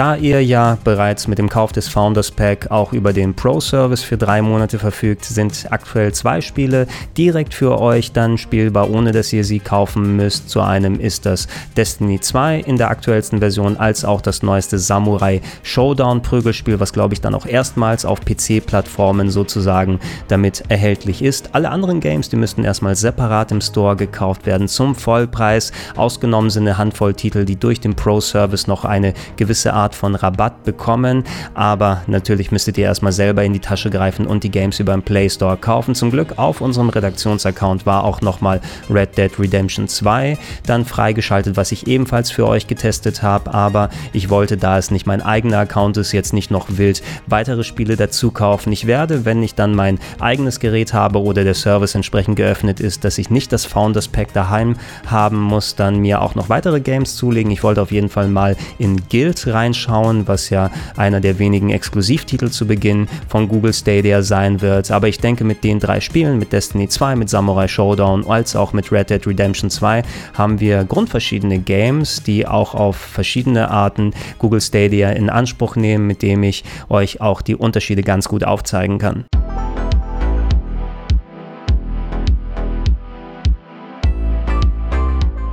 Da 0.00 0.16
ihr 0.16 0.42
ja 0.42 0.78
bereits 0.82 1.28
mit 1.28 1.36
dem 1.36 1.50
Kauf 1.50 1.72
des 1.72 1.86
Founders 1.88 2.30
Pack 2.30 2.70
auch 2.70 2.94
über 2.94 3.12
den 3.12 3.34
Pro-Service 3.34 4.02
für 4.02 4.16
drei 4.16 4.40
Monate 4.40 4.78
verfügt, 4.78 5.26
sind 5.26 5.66
aktuell 5.68 6.14
zwei 6.14 6.40
Spiele 6.40 6.86
direkt 7.18 7.52
für 7.52 7.78
euch 7.78 8.10
dann 8.10 8.38
spielbar, 8.38 8.88
ohne 8.88 9.12
dass 9.12 9.30
ihr 9.30 9.44
sie 9.44 9.58
kaufen 9.58 10.16
müsst. 10.16 10.48
Zu 10.48 10.62
einem 10.62 10.98
ist 10.98 11.26
das 11.26 11.48
Destiny 11.76 12.18
2 12.18 12.60
in 12.60 12.78
der 12.78 12.88
aktuellsten 12.88 13.40
Version, 13.40 13.76
als 13.76 14.06
auch 14.06 14.22
das 14.22 14.42
neueste 14.42 14.78
Samurai 14.78 15.42
Showdown 15.64 16.22
Prügelspiel, 16.22 16.80
was 16.80 16.94
glaube 16.94 17.12
ich 17.12 17.20
dann 17.20 17.34
auch 17.34 17.44
erstmals 17.44 18.06
auf 18.06 18.20
PC-Plattformen 18.22 19.28
sozusagen 19.28 20.00
damit 20.28 20.62
erhältlich 20.70 21.20
ist. 21.22 21.50
Alle 21.54 21.68
anderen 21.68 22.00
Games, 22.00 22.30
die 22.30 22.36
müssten 22.36 22.64
erstmal 22.64 22.96
separat 22.96 23.52
im 23.52 23.60
Store 23.60 23.96
gekauft 23.96 24.46
werden 24.46 24.66
zum 24.66 24.94
Vollpreis. 24.94 25.72
Ausgenommen 25.94 26.48
sind 26.48 26.66
eine 26.66 26.78
Handvoll 26.78 27.12
Titel, 27.12 27.44
die 27.44 27.56
durch 27.56 27.80
den 27.80 27.94
Pro-Service 27.94 28.66
noch 28.66 28.86
eine 28.86 29.12
gewisse 29.36 29.74
Art 29.74 29.89
Art 29.90 29.96
von 29.96 30.14
Rabatt 30.14 30.62
bekommen, 30.62 31.24
aber 31.54 32.02
natürlich 32.06 32.52
müsstet 32.52 32.78
ihr 32.78 32.84
erstmal 32.84 33.10
selber 33.10 33.42
in 33.42 33.52
die 33.52 33.58
Tasche 33.58 33.90
greifen 33.90 34.24
und 34.24 34.44
die 34.44 34.50
Games 34.50 34.78
über 34.78 34.92
den 34.92 35.02
Play 35.02 35.28
Store 35.28 35.56
kaufen. 35.56 35.96
Zum 35.96 36.12
Glück 36.12 36.34
auf 36.38 36.60
unserem 36.60 36.90
Redaktionsaccount 36.90 37.86
war 37.86 38.04
auch 38.04 38.20
nochmal 38.20 38.60
Red 38.88 39.18
Dead 39.18 39.36
Redemption 39.36 39.88
2 39.88 40.38
dann 40.64 40.84
freigeschaltet, 40.84 41.56
was 41.56 41.72
ich 41.72 41.88
ebenfalls 41.88 42.30
für 42.30 42.46
euch 42.46 42.68
getestet 42.68 43.24
habe, 43.24 43.52
aber 43.52 43.90
ich 44.12 44.30
wollte, 44.30 44.56
da 44.56 44.78
es 44.78 44.92
nicht 44.92 45.06
mein 45.06 45.22
eigener 45.22 45.58
Account 45.58 45.96
ist, 45.96 46.12
jetzt 46.12 46.32
nicht 46.32 46.52
noch 46.52 46.66
wild 46.68 47.02
weitere 47.26 47.64
Spiele 47.64 47.96
dazu 47.96 48.30
kaufen. 48.30 48.72
Ich 48.72 48.86
werde, 48.86 49.24
wenn 49.24 49.42
ich 49.42 49.56
dann 49.56 49.74
mein 49.74 49.98
eigenes 50.20 50.60
Gerät 50.60 50.94
habe 50.94 51.20
oder 51.20 51.42
der 51.42 51.54
Service 51.54 51.96
entsprechend 51.96 52.36
geöffnet 52.36 52.78
ist, 52.78 53.02
dass 53.02 53.18
ich 53.18 53.28
nicht 53.28 53.52
das 53.52 53.64
Founders 53.64 54.06
Pack 54.06 54.32
daheim 54.34 54.76
haben 55.06 55.40
muss, 55.40 55.74
dann 55.74 55.98
mir 55.98 56.22
auch 56.22 56.36
noch 56.36 56.48
weitere 56.48 56.80
Games 56.80 57.16
zulegen. 57.16 57.50
Ich 57.50 57.64
wollte 57.64 57.82
auf 57.82 57.90
jeden 57.90 58.08
Fall 58.08 58.28
mal 58.28 58.56
in 58.78 59.00
Guild 59.08 59.48
rein 59.48 59.74
reinschauen, 59.80 60.28
was 60.28 60.50
ja 60.50 60.70
einer 60.96 61.20
der 61.20 61.38
wenigen 61.38 61.70
Exklusivtitel 61.70 62.50
zu 62.50 62.66
Beginn 62.66 63.08
von 63.28 63.48
Google 63.48 63.72
Stadia 63.72 64.22
sein 64.22 64.60
wird. 64.60 64.90
Aber 64.90 65.08
ich 65.08 65.18
denke, 65.18 65.44
mit 65.44 65.64
den 65.64 65.78
drei 65.78 66.00
Spielen, 66.00 66.38
mit 66.38 66.52
Destiny 66.52 66.88
2, 66.88 67.16
mit 67.16 67.30
Samurai 67.30 67.68
Showdown, 67.68 68.26
als 68.26 68.56
auch 68.56 68.72
mit 68.72 68.92
Red 68.92 69.10
Dead 69.10 69.26
Redemption 69.26 69.70
2, 69.70 70.02
haben 70.34 70.60
wir 70.60 70.84
grundverschiedene 70.84 71.58
Games, 71.58 72.22
die 72.22 72.46
auch 72.46 72.74
auf 72.74 72.96
verschiedene 72.96 73.70
Arten 73.70 74.12
Google 74.38 74.60
Stadia 74.60 75.10
in 75.10 75.30
Anspruch 75.30 75.76
nehmen, 75.76 76.06
mit 76.06 76.22
dem 76.22 76.42
ich 76.42 76.64
euch 76.88 77.20
auch 77.20 77.42
die 77.42 77.56
Unterschiede 77.56 78.02
ganz 78.02 78.28
gut 78.28 78.44
aufzeigen 78.44 78.98
kann. 78.98 79.24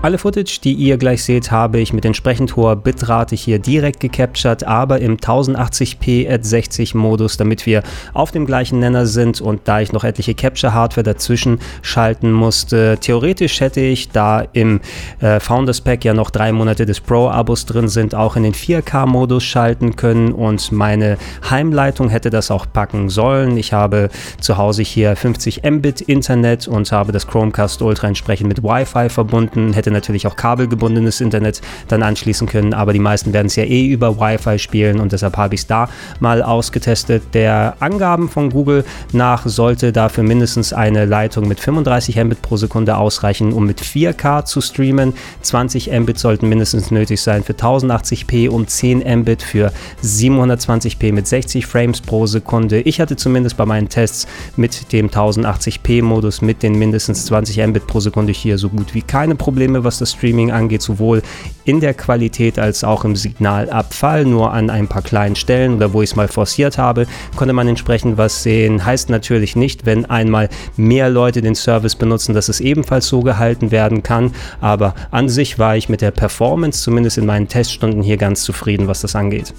Alle 0.08 0.18
Footage, 0.18 0.62
die 0.64 0.72
ihr 0.72 0.96
gleich 0.96 1.22
seht, 1.22 1.52
habe 1.52 1.82
ich 1.82 1.92
mit 1.92 2.06
entsprechend 2.06 2.56
hoher 2.56 2.78
Bitrate 2.78 3.36
hier 3.36 3.60
direkt 3.60 4.00
gecaptured, 4.00 4.64
aber 4.64 5.02
im 5.02 5.18
1080p 5.18 6.34
at 6.34 6.46
60 6.46 6.96
Modus, 6.96 7.36
damit 7.36 7.66
wir 7.66 7.84
auf 8.14 8.32
dem 8.32 8.46
gleichen 8.46 8.80
Nenner 8.80 9.06
sind 9.06 9.42
und 9.42 9.60
da 9.66 9.82
ich 9.82 9.92
noch 9.92 10.06
etliche 10.06 10.34
Capture-Hardware 10.34 11.04
dazwischen 11.04 11.60
schalten 11.82 12.32
musste. 12.32 12.98
Theoretisch 13.02 13.60
hätte 13.60 13.82
ich, 13.82 14.08
da 14.08 14.46
im 14.54 14.80
äh, 15.20 15.42
Founders 15.42 15.82
Pack 15.82 16.06
ja 16.06 16.14
noch 16.14 16.30
drei 16.30 16.54
Monate 16.54 16.86
des 16.86 17.02
Pro-Abos 17.02 17.66
drin 17.66 17.90
sind, 17.90 18.16
auch 18.16 18.38
in 18.38 18.44
den 18.44 18.54
4K-Modus 18.54 19.44
schalten 19.44 19.98
können 19.98 20.32
und 20.32 20.72
meine 20.72 21.18
Heimleitung 21.50 22.08
hätte 22.08 22.30
das 22.30 22.50
auch 22.50 22.66
packen 22.72 23.10
sollen. 23.10 23.58
Ich 23.58 23.74
habe 23.74 24.08
zu 24.40 24.56
Hause 24.56 24.84
hier 24.84 25.18
50 25.18 25.64
Mbit 25.70 26.00
Internet 26.00 26.70
und 26.70 26.90
habe 26.94 27.12
das 27.12 27.28
Chromecast 27.28 27.82
Ultra 27.82 28.08
entsprechend 28.08 28.48
mit 28.48 28.64
Wi-Fi 28.64 29.10
verbunden, 29.10 29.74
hätte 29.74 29.97
natürlich 29.98 30.28
auch 30.28 30.36
kabelgebundenes 30.36 31.22
Internet 31.22 31.62
dann 31.88 32.04
anschließen 32.04 32.48
können, 32.48 32.74
aber 32.74 32.94
die 32.94 33.00
meisten 33.00 33.34
werden 33.34 33.48
es 33.48 33.56
ja 33.56 33.64
eh 33.64 33.86
über 33.88 34.20
Wi-Fi 34.20 34.60
spielen 34.60 35.00
und 35.00 35.12
deshalb 35.12 35.38
habe 35.38 35.56
ich 35.56 35.62
es 35.62 35.68
da 35.68 35.90
mal 36.20 36.42
ausgetestet. 36.42 37.24
Der 37.34 37.76
Angaben 37.80 38.30
von 38.30 38.50
Google 38.50 38.86
nach 39.12 39.46
sollte 39.46 39.92
dafür 39.92 40.24
mindestens 40.24 40.74
eine 40.74 41.06
Leitung 41.06 41.48
mit 41.48 41.60
35 41.60 42.16
Mbit 42.16 42.42
pro 42.42 42.58
Sekunde 42.58 42.98
ausreichen, 42.98 43.54
um 43.54 43.66
mit 43.66 43.82
4K 43.82 44.46
zu 44.46 44.62
streamen. 44.62 45.14
20 45.42 45.92
Mbit 45.92 46.20
sollten 46.20 46.50
mindestens 46.50 46.92
nötig 46.92 47.22
sein 47.22 47.44
für 47.44 47.54
1080p 47.54 48.50
und 48.50 48.70
10 48.70 49.00
Mbit 49.20 49.42
für 49.42 49.72
720p 50.04 51.14
mit 51.14 51.28
60 51.28 51.66
Frames 51.66 52.02
pro 52.02 52.26
Sekunde. 52.28 52.82
Ich 52.82 53.00
hatte 53.00 53.16
zumindest 53.16 53.58
bei 53.58 53.66
meinen 53.66 53.90
Tests 53.90 54.28
mit 54.56 54.92
dem 54.94 55.10
1080p 55.10 56.04
Modus 56.04 56.42
mit 56.42 56.64
den 56.64 56.78
mindestens 56.78 57.26
20 57.26 57.66
Mbit 57.68 57.88
pro 57.88 58.00
Sekunde 58.00 58.34
hier 58.34 58.58
so 58.58 58.70
gut 58.70 58.94
wie 58.94 59.02
keine 59.02 59.36
Probleme 59.36 59.84
was 59.88 59.98
das 59.98 60.12
Streaming 60.12 60.52
angeht, 60.52 60.82
sowohl 60.82 61.22
in 61.66 61.80
der 61.80 61.94
Qualität 61.94 62.60
als 62.60 62.84
auch 62.84 63.04
im 63.06 63.16
Signalabfall. 63.16 64.26
Nur 64.26 64.54
an 64.54 64.70
ein 64.70 64.88
paar 64.88 65.02
kleinen 65.02 65.36
Stellen 65.36 65.76
oder 65.76 65.94
wo 65.94 66.02
ich 66.02 66.12
es 66.12 66.16
mal 66.16 66.28
forciert 66.28 66.78
habe, 66.78 67.08
konnte 67.36 67.54
man 67.54 67.68
entsprechend 67.68 68.18
was 68.18 68.44
sehen. 68.44 68.86
Heißt 68.86 69.10
natürlich 69.10 69.56
nicht, 69.56 69.86
wenn 69.86 70.06
einmal 70.06 70.50
mehr 70.76 71.10
Leute 71.10 71.42
den 71.42 71.56
Service 71.56 71.96
benutzen, 71.96 72.36
dass 72.36 72.50
es 72.50 72.60
ebenfalls 72.60 73.08
so 73.08 73.22
gehalten 73.22 73.72
werden 73.72 74.04
kann. 74.04 74.34
Aber 74.62 74.94
an 75.12 75.30
sich 75.30 75.58
war 75.58 75.76
ich 75.76 75.90
mit 75.90 76.02
der 76.02 76.12
Performance, 76.12 76.84
zumindest 76.84 77.18
in 77.18 77.26
meinen 77.26 77.48
Teststunden, 77.48 78.04
hier 78.04 78.18
ganz 78.18 78.44
zufrieden, 78.44 78.88
was 78.88 79.02
das 79.02 79.16
angeht. 79.16 79.54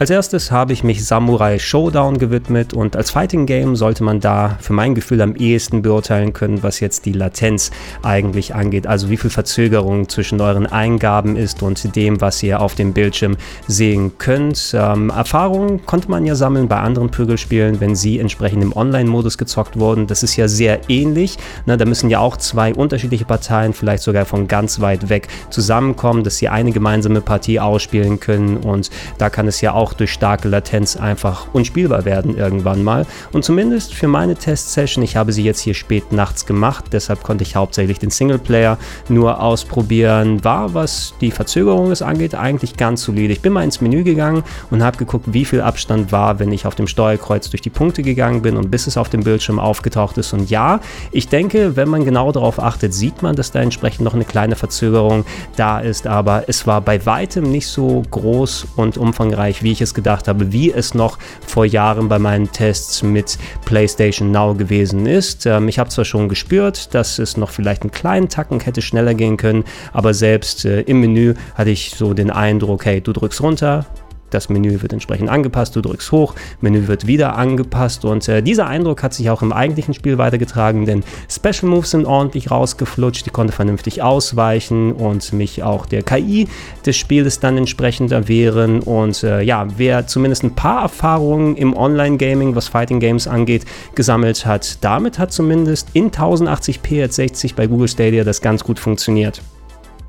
Als 0.00 0.08
erstes 0.08 0.50
habe 0.50 0.72
ich 0.72 0.82
mich 0.82 1.04
Samurai 1.04 1.58
Showdown 1.58 2.16
gewidmet 2.16 2.72
und 2.72 2.96
als 2.96 3.10
Fighting 3.10 3.44
Game 3.44 3.76
sollte 3.76 4.02
man 4.02 4.18
da 4.18 4.56
für 4.58 4.72
mein 4.72 4.94
Gefühl 4.94 5.20
am 5.20 5.36
ehesten 5.36 5.82
beurteilen 5.82 6.32
können, 6.32 6.62
was 6.62 6.80
jetzt 6.80 7.04
die 7.04 7.12
Latenz 7.12 7.70
eigentlich 8.02 8.54
angeht, 8.54 8.86
also 8.86 9.10
wie 9.10 9.18
viel 9.18 9.28
Verzögerung 9.28 10.08
zwischen 10.08 10.40
euren 10.40 10.66
Eingaben 10.66 11.36
ist 11.36 11.62
und 11.62 11.94
dem, 11.96 12.18
was 12.22 12.42
ihr 12.42 12.62
auf 12.62 12.74
dem 12.76 12.94
Bildschirm 12.94 13.36
sehen 13.66 14.12
könnt. 14.16 14.74
Ähm, 14.74 15.10
Erfahrungen 15.10 15.84
konnte 15.84 16.10
man 16.10 16.24
ja 16.24 16.34
sammeln 16.34 16.66
bei 16.66 16.78
anderen 16.78 17.10
Prügelspielen, 17.10 17.78
wenn 17.80 17.94
sie 17.94 18.20
entsprechend 18.20 18.62
im 18.62 18.74
Online-Modus 18.74 19.36
gezockt 19.36 19.78
wurden. 19.78 20.06
Das 20.06 20.22
ist 20.22 20.34
ja 20.34 20.48
sehr 20.48 20.80
ähnlich. 20.88 21.36
Ne? 21.66 21.76
Da 21.76 21.84
müssen 21.84 22.08
ja 22.08 22.20
auch 22.20 22.38
zwei 22.38 22.72
unterschiedliche 22.72 23.26
Parteien, 23.26 23.74
vielleicht 23.74 24.02
sogar 24.02 24.24
von 24.24 24.48
ganz 24.48 24.80
weit 24.80 25.10
weg, 25.10 25.28
zusammenkommen, 25.50 26.24
dass 26.24 26.38
sie 26.38 26.48
eine 26.48 26.72
gemeinsame 26.72 27.20
Partie 27.20 27.60
ausspielen 27.60 28.18
können 28.18 28.56
und 28.56 28.88
da 29.18 29.28
kann 29.28 29.46
es 29.46 29.60
ja 29.60 29.74
auch 29.74 29.89
auch 29.90 29.94
durch 29.94 30.12
starke 30.12 30.48
Latenz 30.48 30.96
einfach 30.96 31.48
unspielbar 31.52 32.04
werden 32.04 32.36
irgendwann 32.36 32.82
mal. 32.82 33.06
Und 33.32 33.44
zumindest 33.44 33.94
für 33.94 34.08
meine 34.08 34.36
Test-Session, 34.36 35.02
ich 35.02 35.16
habe 35.16 35.32
sie 35.32 35.42
jetzt 35.42 35.60
hier 35.60 35.74
spät 35.74 36.12
nachts 36.12 36.46
gemacht, 36.46 36.86
deshalb 36.92 37.22
konnte 37.22 37.42
ich 37.42 37.56
hauptsächlich 37.56 37.98
den 37.98 38.10
Singleplayer 38.10 38.78
nur 39.08 39.42
ausprobieren, 39.42 40.44
war, 40.44 40.74
was 40.74 41.14
die 41.20 41.30
Verzögerung 41.30 41.90
es 41.90 42.02
angeht, 42.02 42.34
eigentlich 42.34 42.76
ganz 42.76 43.02
solide. 43.02 43.32
Ich 43.32 43.40
bin 43.40 43.52
mal 43.52 43.64
ins 43.64 43.80
Menü 43.80 44.04
gegangen 44.04 44.44
und 44.70 44.82
habe 44.82 44.96
geguckt, 44.96 45.32
wie 45.32 45.44
viel 45.44 45.60
Abstand 45.60 46.12
war, 46.12 46.38
wenn 46.38 46.52
ich 46.52 46.66
auf 46.66 46.74
dem 46.74 46.86
Steuerkreuz 46.86 47.50
durch 47.50 47.62
die 47.62 47.70
Punkte 47.70 48.02
gegangen 48.02 48.42
bin 48.42 48.56
und 48.56 48.70
bis 48.70 48.86
es 48.86 48.96
auf 48.96 49.08
dem 49.08 49.24
Bildschirm 49.24 49.58
aufgetaucht 49.58 50.18
ist. 50.18 50.32
Und 50.32 50.50
ja, 50.50 50.80
ich 51.10 51.28
denke, 51.28 51.76
wenn 51.76 51.88
man 51.88 52.04
genau 52.04 52.30
darauf 52.32 52.60
achtet, 52.60 52.94
sieht 52.94 53.22
man, 53.22 53.34
dass 53.34 53.50
da 53.50 53.60
entsprechend 53.60 54.04
noch 54.04 54.14
eine 54.14 54.24
kleine 54.24 54.54
Verzögerung 54.54 55.24
da 55.56 55.80
ist, 55.80 56.06
aber 56.06 56.44
es 56.46 56.66
war 56.66 56.80
bei 56.80 57.04
weitem 57.06 57.50
nicht 57.50 57.66
so 57.66 58.02
groß 58.10 58.68
und 58.76 58.96
umfangreich, 58.96 59.62
wie 59.62 59.72
ich 59.72 59.79
ich 59.84 59.90
es 59.90 59.94
gedacht 59.94 60.28
habe, 60.28 60.52
wie 60.52 60.72
es 60.72 60.94
noch 60.94 61.18
vor 61.46 61.64
Jahren 61.64 62.08
bei 62.08 62.18
meinen 62.18 62.50
Tests 62.52 63.02
mit 63.02 63.38
PlayStation 63.64 64.30
Now 64.30 64.54
gewesen 64.54 65.06
ist. 65.06 65.46
Ähm, 65.46 65.68
ich 65.68 65.78
habe 65.78 65.90
zwar 65.90 66.04
schon 66.04 66.28
gespürt, 66.28 66.94
dass 66.94 67.18
es 67.18 67.36
noch 67.36 67.50
vielleicht 67.50 67.82
einen 67.82 67.90
kleinen 67.90 68.28
Tacken 68.28 68.60
hätte 68.60 68.82
schneller 68.82 69.14
gehen 69.14 69.36
können, 69.36 69.64
aber 69.92 70.14
selbst 70.14 70.64
äh, 70.64 70.82
im 70.82 71.00
Menü 71.00 71.34
hatte 71.54 71.70
ich 71.70 71.94
so 71.96 72.14
den 72.14 72.30
Eindruck, 72.30 72.84
hey, 72.84 73.00
du 73.00 73.12
drückst 73.12 73.40
runter, 73.40 73.86
das 74.30 74.48
Menü 74.48 74.82
wird 74.82 74.92
entsprechend 74.92 75.28
angepasst, 75.28 75.76
du 75.76 75.80
drückst 75.80 76.12
hoch, 76.12 76.34
Menü 76.60 76.88
wird 76.88 77.06
wieder 77.06 77.36
angepasst 77.36 78.04
und 78.04 78.26
äh, 78.28 78.42
dieser 78.42 78.66
Eindruck 78.66 79.02
hat 79.02 79.14
sich 79.14 79.30
auch 79.30 79.42
im 79.42 79.52
eigentlichen 79.52 79.94
Spiel 79.94 80.18
weitergetragen, 80.18 80.86
denn 80.86 81.02
Special 81.28 81.70
Moves 81.70 81.90
sind 81.90 82.06
ordentlich 82.06 82.50
rausgeflutscht, 82.50 83.26
ich 83.26 83.32
konnte 83.32 83.52
vernünftig 83.52 84.02
ausweichen 84.02 84.92
und 84.92 85.32
mich 85.32 85.62
auch 85.62 85.86
der 85.86 86.02
KI 86.02 86.48
des 86.86 86.96
Spieles 86.96 87.40
dann 87.40 87.56
entsprechend 87.56 88.12
erwehren 88.12 88.80
und 88.80 89.22
äh, 89.22 89.42
ja, 89.42 89.66
wer 89.76 90.06
zumindest 90.06 90.44
ein 90.44 90.54
paar 90.54 90.82
Erfahrungen 90.82 91.56
im 91.56 91.76
Online-Gaming, 91.76 92.54
was 92.54 92.68
Fighting 92.68 93.00
Games 93.00 93.26
angeht, 93.26 93.64
gesammelt 93.94 94.46
hat, 94.46 94.78
damit 94.82 95.18
hat 95.18 95.32
zumindest 95.32 95.88
in 95.92 96.10
1080p 96.10 97.04
at 97.04 97.12
60 97.12 97.54
bei 97.54 97.66
Google 97.66 97.88
Stadia 97.88 98.24
das 98.24 98.40
ganz 98.40 98.64
gut 98.64 98.78
funktioniert. 98.78 99.42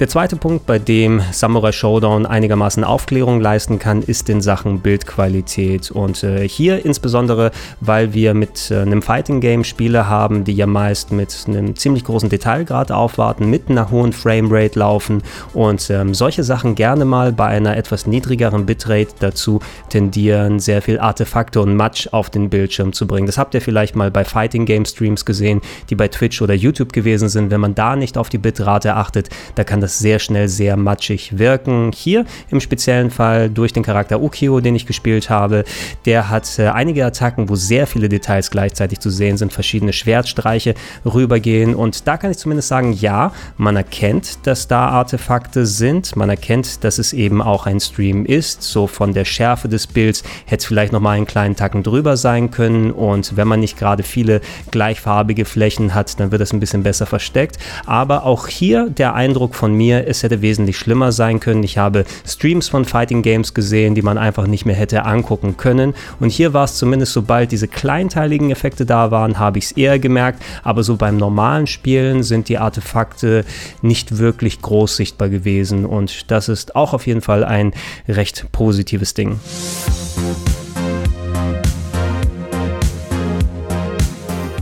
Der 0.02 0.08
zweite 0.08 0.36
Punkt, 0.36 0.66
bei 0.66 0.80
dem 0.80 1.22
Samurai 1.32 1.72
Showdown 1.72 2.26
einigermaßen 2.26 2.84
Aufklärung 2.84 3.40
leisten 3.40 3.78
kann, 3.78 4.02
ist 4.02 4.30
in 4.30 4.42
Sachen 4.42 4.80
Bildqualität. 4.80 5.92
Und 5.92 6.24
äh, 6.24 6.50
hier 6.50 6.84
insbesondere, 6.84 7.52
weil 7.82 8.12
wir 8.16 8.34
mit 8.34 8.72
äh, 8.72 8.80
einem 8.80 9.04
Fighting 9.04 9.42
Game 9.42 9.64
Spiele 9.64 10.10
haben, 10.10 10.44
die 10.44 10.54
ja 10.54 10.66
meist 10.66 11.12
mit 11.12 11.46
einem 11.48 11.76
ziemlich 11.76 12.04
großen 12.04 12.30
Detailgrad 12.30 12.92
aufwarten, 12.92 13.48
mit 13.48 13.70
einer 13.70 13.92
hohen 13.92 14.12
Framerate 14.12 14.80
laufen 14.80 15.22
und 15.54 15.88
ähm, 15.92 16.16
solche 16.16 16.44
Sachen 16.44 16.74
gerne 16.74 17.06
mal 17.06 17.32
bei 17.32 17.46
einer 17.46 17.78
etwas 17.78 18.08
niedrigeren 18.08 18.66
Bitrate 18.66 19.14
dazu 19.20 19.60
tendieren, 19.90 20.58
sehr 20.58 20.82
viel 20.82 21.00
Artefakte 21.00 21.62
und 21.62 21.76
Matsch 21.76 22.08
auf 22.12 22.32
den 22.32 22.50
Bildschirm 22.50 22.92
zu 22.92 23.06
bringen. 23.06 23.28
Das 23.28 23.38
habt 23.38 23.54
ihr 23.54 23.62
vielleicht 23.62 23.96
mal 23.96 24.10
bei 24.10 24.26
Fighting 24.26 24.66
Game 24.66 24.86
Streams 24.86 25.26
gesehen, 25.26 25.62
die 25.92 25.96
bei 25.96 26.08
Twitch 26.08 26.42
oder 26.42 26.56
YouTube 26.56 26.92
gewesen 26.92 27.30
sind. 27.30 27.52
Wenn 27.52 27.62
man 27.62 27.76
da 27.76 27.96
nicht 27.96 28.18
auf 28.18 28.30
die 28.30 28.40
Bitrate 28.40 28.96
achtet, 28.96 29.30
da 29.54 29.64
kann 29.64 29.80
das 29.80 29.91
das 29.92 30.00
sehr 30.00 30.20
schnell 30.20 30.48
sehr 30.48 30.78
matschig 30.78 31.38
wirken. 31.38 31.92
Hier 31.94 32.26
im 32.50 32.62
speziellen 32.62 33.12
Fall 33.12 33.50
durch 33.50 33.74
den 33.74 33.84
Charakter 33.84 34.22
Ukio, 34.22 34.62
den 34.62 34.76
ich 34.76 34.86
gespielt 34.86 35.30
habe, 35.30 35.66
der 36.06 36.30
hat 36.30 36.60
äh, 36.60 36.68
einige 36.68 37.06
Attacken, 37.06 37.50
wo 37.50 37.56
sehr 37.56 37.88
viele 37.88 38.08
Details 38.08 38.52
gleichzeitig 38.52 39.00
zu 39.00 39.10
sehen 39.10 39.38
sind, 39.38 39.52
verschiedene 39.52 39.92
Schwertstreiche 39.92 40.76
rübergehen. 41.06 41.76
Und 41.76 42.08
da 42.08 42.16
kann 42.16 42.32
ich 42.32 42.38
zumindest 42.38 42.70
sagen, 42.70 42.94
ja, 42.94 43.34
man 43.58 43.76
erkennt, 43.76 44.48
dass 44.48 44.68
da 44.68 44.88
Artefakte 44.88 45.66
sind, 45.66 46.16
man 46.16 46.30
erkennt, 46.30 46.84
dass 46.86 46.98
es 46.98 47.12
eben 47.12 47.42
auch 47.42 47.66
ein 47.66 47.80
Stream 47.82 48.26
ist, 48.26 48.64
so 48.64 48.88
von 48.88 49.14
der 49.14 49.26
Schärfe 49.26 49.68
des 49.68 49.88
Bilds 49.88 50.24
hätte 50.46 50.62
es 50.62 50.66
vielleicht 50.66 50.94
nochmal 50.94 51.18
einen 51.18 51.28
kleinen 51.28 51.58
Tacken 51.58 51.84
drüber 51.84 52.16
sein 52.16 52.50
können. 52.52 52.92
Und 52.92 53.36
wenn 53.36 53.48
man 53.48 53.60
nicht 53.60 53.78
gerade 53.78 54.04
viele 54.04 54.40
gleichfarbige 54.72 55.44
Flächen 55.44 55.94
hat, 55.94 56.18
dann 56.20 56.32
wird 56.32 56.42
das 56.42 56.54
ein 56.54 56.62
bisschen 56.62 56.84
besser 56.84 57.06
versteckt, 57.06 57.58
aber 57.86 58.26
auch 58.26 58.48
hier 58.48 58.90
der 58.90 59.16
Eindruck 59.16 59.54
von 59.56 59.74
mir 59.74 59.81
mir, 59.82 60.08
es 60.08 60.22
hätte 60.22 60.44
wesentlich 60.44 60.78
schlimmer 60.78 61.12
sein 61.12 61.40
können. 61.40 61.64
Ich 61.64 61.80
habe 61.80 62.06
Streams 62.26 62.70
von 62.70 62.86
Fighting 62.86 63.24
Games 63.24 63.56
gesehen, 63.56 63.96
die 63.96 64.04
man 64.04 64.20
einfach 64.20 64.46
nicht 64.46 64.66
mehr 64.66 64.76
hätte 64.76 65.06
angucken 65.06 65.58
können. 65.58 65.96
Und 66.20 66.32
hier 66.32 66.54
war 66.54 66.66
es 66.66 66.76
zumindest, 66.76 67.14
sobald 67.14 67.52
diese 67.52 67.68
kleinteiligen 67.68 68.52
Effekte 68.52 68.86
da 68.86 69.10
waren, 69.10 69.40
habe 69.40 69.58
ich 69.58 69.66
es 69.66 69.72
eher 69.72 69.98
gemerkt. 69.98 70.44
Aber 70.64 70.84
so 70.84 70.98
beim 70.98 71.18
normalen 71.18 71.66
Spielen 71.66 72.22
sind 72.22 72.48
die 72.48 72.60
Artefakte 72.60 73.44
nicht 73.82 74.20
wirklich 74.20 74.62
groß 74.62 74.96
sichtbar 74.96 75.30
gewesen. 75.30 75.86
Und 75.86 76.30
das 76.30 76.48
ist 76.48 76.76
auch 76.76 76.94
auf 76.94 77.08
jeden 77.08 77.22
Fall 77.22 77.44
ein 77.44 77.74
recht 78.08 78.52
positives 78.52 79.16
Ding. 79.16 79.40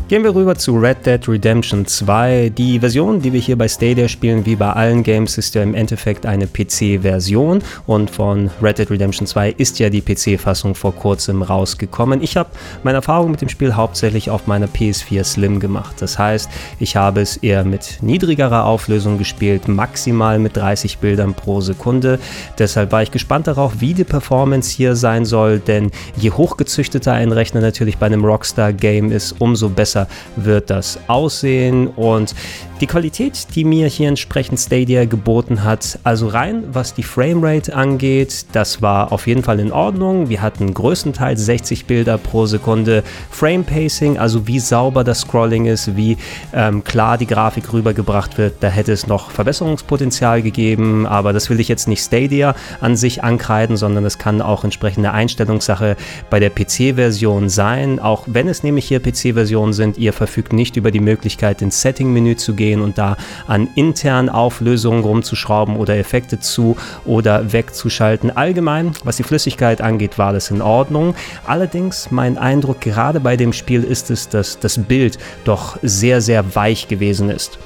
Gehen 0.09 0.23
wir 0.23 0.33
rüber 0.33 0.55
zu 0.55 0.75
Red 0.75 1.05
Dead 1.05 1.29
Redemption 1.29 1.85
2. 1.85 2.53
Die 2.57 2.79
Version, 2.79 3.21
die 3.21 3.31
wir 3.31 3.39
hier 3.39 3.55
bei 3.55 3.67
Stadia 3.67 4.07
spielen, 4.07 4.43
wie 4.43 4.55
bei 4.55 4.71
allen 4.71 5.03
Games, 5.03 5.37
ist 5.37 5.53
ja 5.53 5.61
im 5.61 5.75
Endeffekt 5.75 6.25
eine 6.25 6.47
PC-Version 6.47 7.61
und 7.85 8.09
von 8.09 8.49
Red 8.59 8.79
Dead 8.79 8.89
Redemption 8.89 9.27
2 9.27 9.51
ist 9.51 9.77
ja 9.77 9.91
die 9.91 10.01
PC-Fassung 10.01 10.73
vor 10.73 10.95
kurzem 10.95 11.43
rausgekommen. 11.43 12.23
Ich 12.23 12.37
habe 12.37 12.49
meine 12.81 12.95
Erfahrung 12.95 13.29
mit 13.29 13.41
dem 13.41 13.49
Spiel 13.49 13.75
hauptsächlich 13.75 14.31
auf 14.31 14.47
meiner 14.47 14.65
PS4 14.65 15.23
Slim 15.23 15.59
gemacht. 15.59 15.97
Das 15.99 16.17
heißt, 16.17 16.49
ich 16.79 16.95
habe 16.95 17.21
es 17.21 17.37
eher 17.37 17.63
mit 17.63 17.99
niedrigerer 18.01 18.65
Auflösung 18.65 19.19
gespielt, 19.19 19.67
maximal 19.67 20.39
mit 20.39 20.57
30 20.57 20.97
Bildern 20.97 21.35
pro 21.35 21.61
Sekunde. 21.61 22.17
Deshalb 22.57 22.91
war 22.91 23.03
ich 23.03 23.11
gespannt 23.11 23.45
darauf, 23.45 23.73
wie 23.79 23.93
die 23.93 24.05
Performance 24.05 24.75
hier 24.75 24.95
sein 24.95 25.23
soll, 25.23 25.59
denn 25.59 25.91
je 26.17 26.31
hochgezüchteter 26.31 27.13
ein 27.13 27.31
Rechner 27.31 27.61
natürlich 27.61 27.99
bei 27.99 28.07
einem 28.07 28.25
Rockstar-Game 28.25 29.11
ist, 29.11 29.35
umso 29.37 29.69
besser 29.69 29.98
besser 29.99 30.07
wird 30.35 30.69
das 30.69 30.99
aussehen 31.07 31.87
und 31.87 32.35
die 32.79 32.87
Qualität, 32.87 33.47
die 33.55 33.65
mir 33.65 33.87
hier 33.87 34.07
entsprechend 34.07 34.57
Stadia 34.57 35.03
geboten 35.03 35.65
hat, 35.65 35.99
also 36.05 36.27
rein 36.27 36.63
was 36.71 36.93
die 36.93 37.03
Framerate 37.03 37.75
angeht, 37.75 38.45
das 38.53 38.81
war 38.81 39.11
auf 39.11 39.27
jeden 39.27 39.43
Fall 39.43 39.59
in 39.59 39.73
Ordnung. 39.73 40.29
Wir 40.29 40.41
hatten 40.41 40.73
größtenteils 40.73 41.43
60 41.43 41.87
Bilder 41.87 42.17
pro 42.17 42.45
Sekunde. 42.45 43.03
Frame 43.31 43.65
Pacing, 43.65 44.17
also 44.17 44.47
wie 44.47 44.59
sauber 44.59 45.03
das 45.03 45.21
Scrolling 45.21 45.65
ist, 45.65 45.97
wie 45.97 46.15
ähm, 46.53 46.85
klar 46.85 47.17
die 47.17 47.27
Grafik 47.27 47.73
rübergebracht 47.73 48.37
wird, 48.37 48.55
da 48.61 48.69
hätte 48.69 48.93
es 48.93 49.07
noch 49.07 49.29
Verbesserungspotenzial 49.29 50.41
gegeben, 50.41 51.05
aber 51.05 51.33
das 51.33 51.49
will 51.49 51.59
ich 51.59 51.67
jetzt 51.67 51.89
nicht 51.89 52.01
Stadia 52.01 52.55
an 52.79 52.95
sich 52.95 53.25
ankreiden, 53.25 53.75
sondern 53.75 54.05
es 54.05 54.17
kann 54.17 54.41
auch 54.41 54.63
entsprechende 54.63 55.11
Einstellungssache 55.11 55.97
bei 56.29 56.39
der 56.39 56.49
PC-Version 56.49 57.49
sein, 57.49 57.99
auch 57.99 58.23
wenn 58.25 58.47
es 58.47 58.63
nämlich 58.63 58.85
hier 58.85 59.01
PC-Versionen 59.01 59.73
sind, 59.73 59.88
ihr 59.97 60.13
verfügt 60.13 60.53
nicht 60.53 60.77
über 60.77 60.91
die 60.91 60.99
Möglichkeit, 60.99 61.61
ins 61.61 61.81
Setting-Menü 61.81 62.35
zu 62.35 62.55
gehen 62.55 62.69
gehen 62.69 62.81
und 62.81 62.97
da 62.97 63.17
an 63.47 63.67
internen 63.75 64.29
Auflösungen 64.29 65.03
rumzuschrauben 65.03 65.75
oder 65.75 65.97
Effekte 65.97 66.39
zu 66.39 66.77
oder 67.05 67.51
wegzuschalten. 67.51 68.35
Allgemein, 68.35 68.91
was 69.03 69.17
die 69.17 69.23
Flüssigkeit 69.23 69.81
angeht, 69.81 70.17
war 70.17 70.33
das 70.33 70.51
in 70.51 70.61
Ordnung. 70.61 71.15
Allerdings, 71.45 72.11
mein 72.11 72.37
Eindruck 72.37 72.81
gerade 72.81 73.19
bei 73.19 73.37
dem 73.37 73.53
Spiel 73.53 73.83
ist 73.83 74.11
es, 74.11 74.29
dass 74.29 74.59
das 74.59 74.77
Bild 74.77 75.17
doch 75.45 75.77
sehr, 75.81 76.21
sehr 76.21 76.55
weich 76.55 76.87
gewesen 76.87 77.29
ist. 77.29 77.59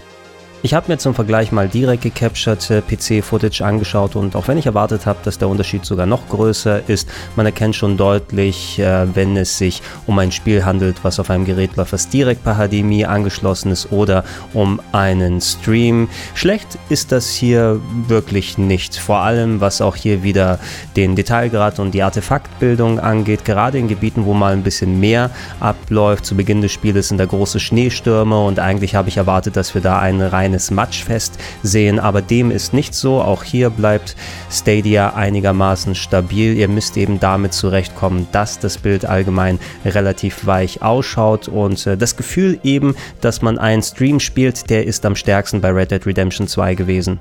Ich 0.65 0.73
habe 0.73 0.89
mir 0.89 0.97
zum 0.97 1.13
Vergleich 1.13 1.51
mal 1.51 1.67
direkt 1.67 2.03
gecaptured 2.03 2.87
PC-Footage 2.87 3.65
angeschaut 3.65 4.15
und 4.15 4.33
auch 4.37 4.47
wenn 4.47 4.57
ich 4.57 4.65
erwartet 4.65 5.05
habe, 5.05 5.19
dass 5.25 5.37
der 5.37 5.49
Unterschied 5.49 5.83
sogar 5.83 6.05
noch 6.05 6.29
größer 6.29 6.87
ist, 6.87 7.09
man 7.35 7.45
erkennt 7.45 7.75
schon 7.75 7.97
deutlich, 7.97 8.79
äh, 8.79 9.13
wenn 9.13 9.35
es 9.35 9.57
sich 9.57 9.81
um 10.07 10.17
ein 10.19 10.31
Spiel 10.31 10.63
handelt, 10.63 11.03
was 11.03 11.19
auf 11.19 11.29
einem 11.29 11.43
Gerät 11.43 11.75
läuft, 11.75 11.91
was 11.91 12.07
direkt 12.07 12.45
per 12.45 12.55
HDMI 12.55 13.03
angeschlossen 13.03 13.73
ist 13.73 13.91
oder 13.91 14.23
um 14.53 14.79
einen 14.93 15.41
Stream. 15.41 16.07
Schlecht 16.33 16.79
ist 16.87 17.11
das 17.11 17.29
hier 17.29 17.81
wirklich 18.07 18.57
nicht. 18.57 18.95
Vor 18.95 19.17
allem, 19.17 19.59
was 19.59 19.81
auch 19.81 19.97
hier 19.97 20.23
wieder 20.23 20.59
den 20.95 21.17
Detailgrad 21.17 21.79
und 21.79 21.91
die 21.91 22.03
Artefaktbildung 22.03 23.01
angeht, 23.01 23.43
gerade 23.43 23.79
in 23.79 23.89
Gebieten, 23.89 24.23
wo 24.23 24.33
mal 24.33 24.53
ein 24.53 24.63
bisschen 24.63 24.97
mehr 24.97 25.29
abläuft. 25.59 26.25
Zu 26.25 26.37
Beginn 26.37 26.61
des 26.61 26.71
Spieles 26.71 27.09
sind 27.09 27.17
da 27.17 27.25
große 27.25 27.59
Schneestürme 27.59 28.41
und 28.45 28.59
eigentlich 28.59 28.95
habe 28.95 29.09
ich 29.09 29.17
erwartet, 29.17 29.57
dass 29.57 29.73
wir 29.73 29.81
da 29.81 29.99
eine 29.99 30.31
reine 30.31 30.52
reines 30.53 30.71
Matchfest 30.71 31.39
sehen, 31.63 31.99
aber 31.99 32.21
dem 32.21 32.51
ist 32.51 32.73
nicht 32.73 32.93
so. 32.93 33.21
Auch 33.21 33.43
hier 33.43 33.69
bleibt 33.69 34.15
Stadia 34.51 35.13
einigermaßen 35.15 35.95
stabil. 35.95 36.55
Ihr 36.55 36.67
müsst 36.67 36.95
eben 36.95 37.19
damit 37.19 37.53
zurechtkommen, 37.53 38.27
dass 38.31 38.59
das 38.59 38.77
Bild 38.77 39.05
allgemein 39.05 39.59
relativ 39.83 40.45
weich 40.45 40.81
ausschaut 40.81 41.47
und 41.47 41.85
äh, 41.87 41.97
das 41.97 42.15
Gefühl 42.15 42.59
eben, 42.63 42.95
dass 43.21 43.41
man 43.41 43.57
einen 43.57 43.81
Stream 43.81 44.19
spielt, 44.19 44.69
der 44.69 44.85
ist 44.85 45.05
am 45.05 45.15
stärksten 45.15 45.61
bei 45.61 45.71
Red 45.71 45.91
Dead 45.91 46.05
Redemption 46.05 46.47
2 46.47 46.75
gewesen. 46.75 47.19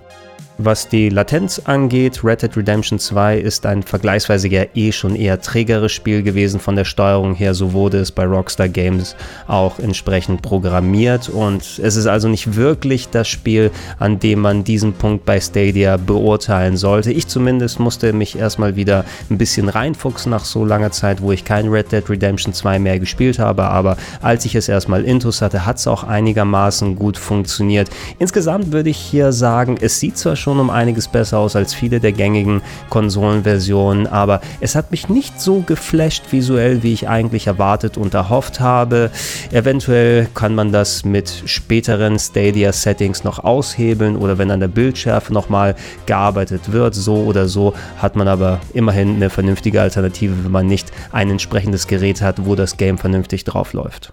Was 0.65 0.89
die 0.89 1.09
Latenz 1.09 1.61
angeht, 1.65 2.23
Red 2.23 2.43
Dead 2.43 2.57
Redemption 2.57 3.01
2 3.01 3.37
ist 3.39 3.67
ein 3.67 3.83
vergleichsweise 3.83 4.47
ja 4.47 4.63
eh 4.77 4.93
schon 4.93 5.17
eher 5.17 5.41
trägeres 5.41 5.91
Spiel 5.91 6.23
gewesen 6.23 6.61
von 6.61 6.77
der 6.77 6.85
Steuerung 6.85 7.35
her. 7.35 7.55
So 7.55 7.73
wurde 7.73 7.99
es 7.99 8.13
bei 8.13 8.25
Rockstar 8.25 8.69
Games 8.69 9.17
auch 9.49 9.81
entsprechend 9.81 10.41
programmiert 10.41 11.29
und 11.29 11.81
es 11.83 11.97
ist 11.97 12.07
also 12.07 12.29
nicht 12.29 12.55
wirklich 12.55 13.09
das 13.09 13.27
Spiel, 13.27 13.73
an 13.99 14.21
dem 14.21 14.39
man 14.39 14.63
diesen 14.63 14.93
Punkt 14.93 15.25
bei 15.25 15.41
Stadia 15.41 15.97
beurteilen 15.97 16.77
sollte. 16.77 17.11
Ich 17.11 17.27
zumindest 17.27 17.81
musste 17.81 18.13
mich 18.13 18.39
erstmal 18.39 18.77
wieder 18.77 19.05
ein 19.31 19.39
bisschen 19.39 19.69
reinfuchsen 19.69 20.31
nach 20.31 20.45
so 20.45 20.65
langer 20.65 20.93
Zeit, 20.93 21.23
wo 21.23 21.33
ich 21.33 21.45
kein 21.45 21.71
Red 21.71 21.91
Dead 21.91 22.09
Redemption 22.09 22.55
2 22.55 22.79
mehr 22.79 23.01
gespielt 23.01 23.41
habe, 23.41 23.65
aber 23.65 23.97
als 24.21 24.45
ich 24.45 24.55
es 24.55 24.69
erstmal 24.69 25.03
intus 25.03 25.43
hatte, 25.43 25.67
hat 25.67 25.79
es 25.79 25.89
auch 25.89 26.05
einigermaßen 26.05 26.95
gut 26.95 27.19
funktioniert. 27.19 27.91
Insgesamt 28.21 28.71
würde 28.71 28.91
ich 28.91 28.99
hier 28.99 29.33
sagen, 29.33 29.77
es 29.81 29.99
sieht 29.99 30.17
zwar 30.17 30.37
schon 30.37 30.52
um 30.61 30.71
einiges 30.71 31.09
besser 31.09 31.39
aus 31.39 31.57
als 31.57 31.75
viele 31.75 32.01
der 32.01 32.13
gängigen 32.13 32.63
Konsolenversionen, 32.91 34.07
aber 34.07 34.41
es 34.61 34.75
hat 34.75 34.91
mich 34.91 35.09
nicht 35.09 35.41
so 35.41 35.61
geflasht 35.61 36.25
visuell, 36.31 36.83
wie 36.83 36.93
ich 36.93 37.09
eigentlich 37.09 37.47
erwartet 37.47 37.97
und 37.97 38.15
erhofft 38.15 38.61
habe. 38.61 39.11
Eventuell 39.51 40.29
kann 40.35 40.55
man 40.55 40.73
das 40.73 41.05
mit 41.05 41.43
späteren 41.47 42.19
Stadia-Settings 42.19 43.25
noch 43.25 43.39
aushebeln 43.45 44.17
oder 44.17 44.39
wenn 44.39 44.51
an 44.51 44.61
der 44.61 44.69
Bildschärfe 44.69 45.33
nochmal 45.33 45.75
gearbeitet 46.07 46.73
wird. 46.73 46.95
So 46.95 47.17
oder 47.17 47.49
so 47.49 47.75
hat 47.99 48.17
man 48.17 48.29
aber 48.29 48.61
immerhin 48.73 49.17
eine 49.17 49.31
vernünftige 49.31 49.81
Alternative, 49.81 50.45
wenn 50.45 50.53
man 50.53 50.67
nicht 50.67 50.93
ein 51.13 51.31
entsprechendes 51.31 51.87
Gerät 51.87 52.23
hat, 52.23 52.47
wo 52.47 52.55
das 52.55 52.77
Game 52.77 52.99
vernünftig 52.99 53.45
drauf 53.45 53.73
läuft. 53.73 54.13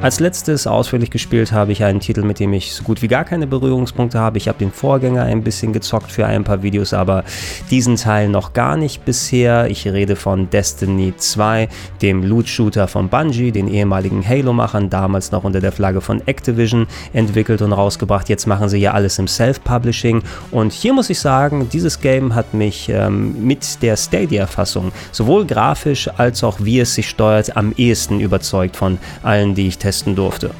Als 0.00 0.20
letztes 0.20 0.68
ausführlich 0.68 1.10
gespielt 1.10 1.50
habe 1.50 1.72
ich 1.72 1.82
einen 1.82 1.98
Titel, 1.98 2.22
mit 2.22 2.38
dem 2.38 2.52
ich 2.52 2.72
so 2.72 2.84
gut 2.84 3.02
wie 3.02 3.08
gar 3.08 3.24
keine 3.24 3.48
Berührungspunkte 3.48 4.20
habe. 4.20 4.38
Ich 4.38 4.46
habe 4.46 4.56
den 4.56 4.70
Vorgänger 4.70 5.24
ein 5.24 5.42
bisschen 5.42 5.72
gezockt 5.72 6.12
für 6.12 6.24
ein 6.24 6.44
paar 6.44 6.62
Videos, 6.62 6.94
aber 6.94 7.24
diesen 7.68 7.96
Teil 7.96 8.28
noch 8.28 8.52
gar 8.52 8.76
nicht 8.76 9.04
bisher. 9.04 9.68
Ich 9.68 9.88
rede 9.88 10.14
von 10.14 10.50
Destiny 10.50 11.14
2, 11.16 11.68
dem 12.00 12.22
Loot-Shooter 12.22 12.86
von 12.86 13.08
Bungie, 13.08 13.50
den 13.50 13.66
ehemaligen 13.66 14.26
Halo-Machern, 14.26 14.88
damals 14.88 15.32
noch 15.32 15.42
unter 15.42 15.58
der 15.60 15.72
Flagge 15.72 16.00
von 16.00 16.22
Activision 16.28 16.86
entwickelt 17.12 17.60
und 17.60 17.72
rausgebracht. 17.72 18.28
Jetzt 18.28 18.46
machen 18.46 18.68
sie 18.68 18.78
ja 18.78 18.92
alles 18.92 19.18
im 19.18 19.26
Self-Publishing 19.26 20.22
und 20.52 20.72
hier 20.72 20.92
muss 20.92 21.10
ich 21.10 21.18
sagen, 21.18 21.68
dieses 21.72 22.00
Game 22.00 22.36
hat 22.36 22.54
mich 22.54 22.88
ähm, 22.88 23.44
mit 23.44 23.82
der 23.82 23.96
Stadia-Fassung 23.96 24.92
sowohl 25.10 25.44
grafisch 25.44 26.08
als 26.18 26.44
auch 26.44 26.58
wie 26.60 26.78
es 26.78 26.94
sich 26.94 27.08
steuert 27.08 27.56
am 27.56 27.72
ehesten 27.76 28.20
überzeugt 28.20 28.76
von 28.76 28.98
allen, 29.24 29.56
die 29.56 29.66
ich 29.66 29.78
testen 29.88 30.14
durfte. 30.14 30.50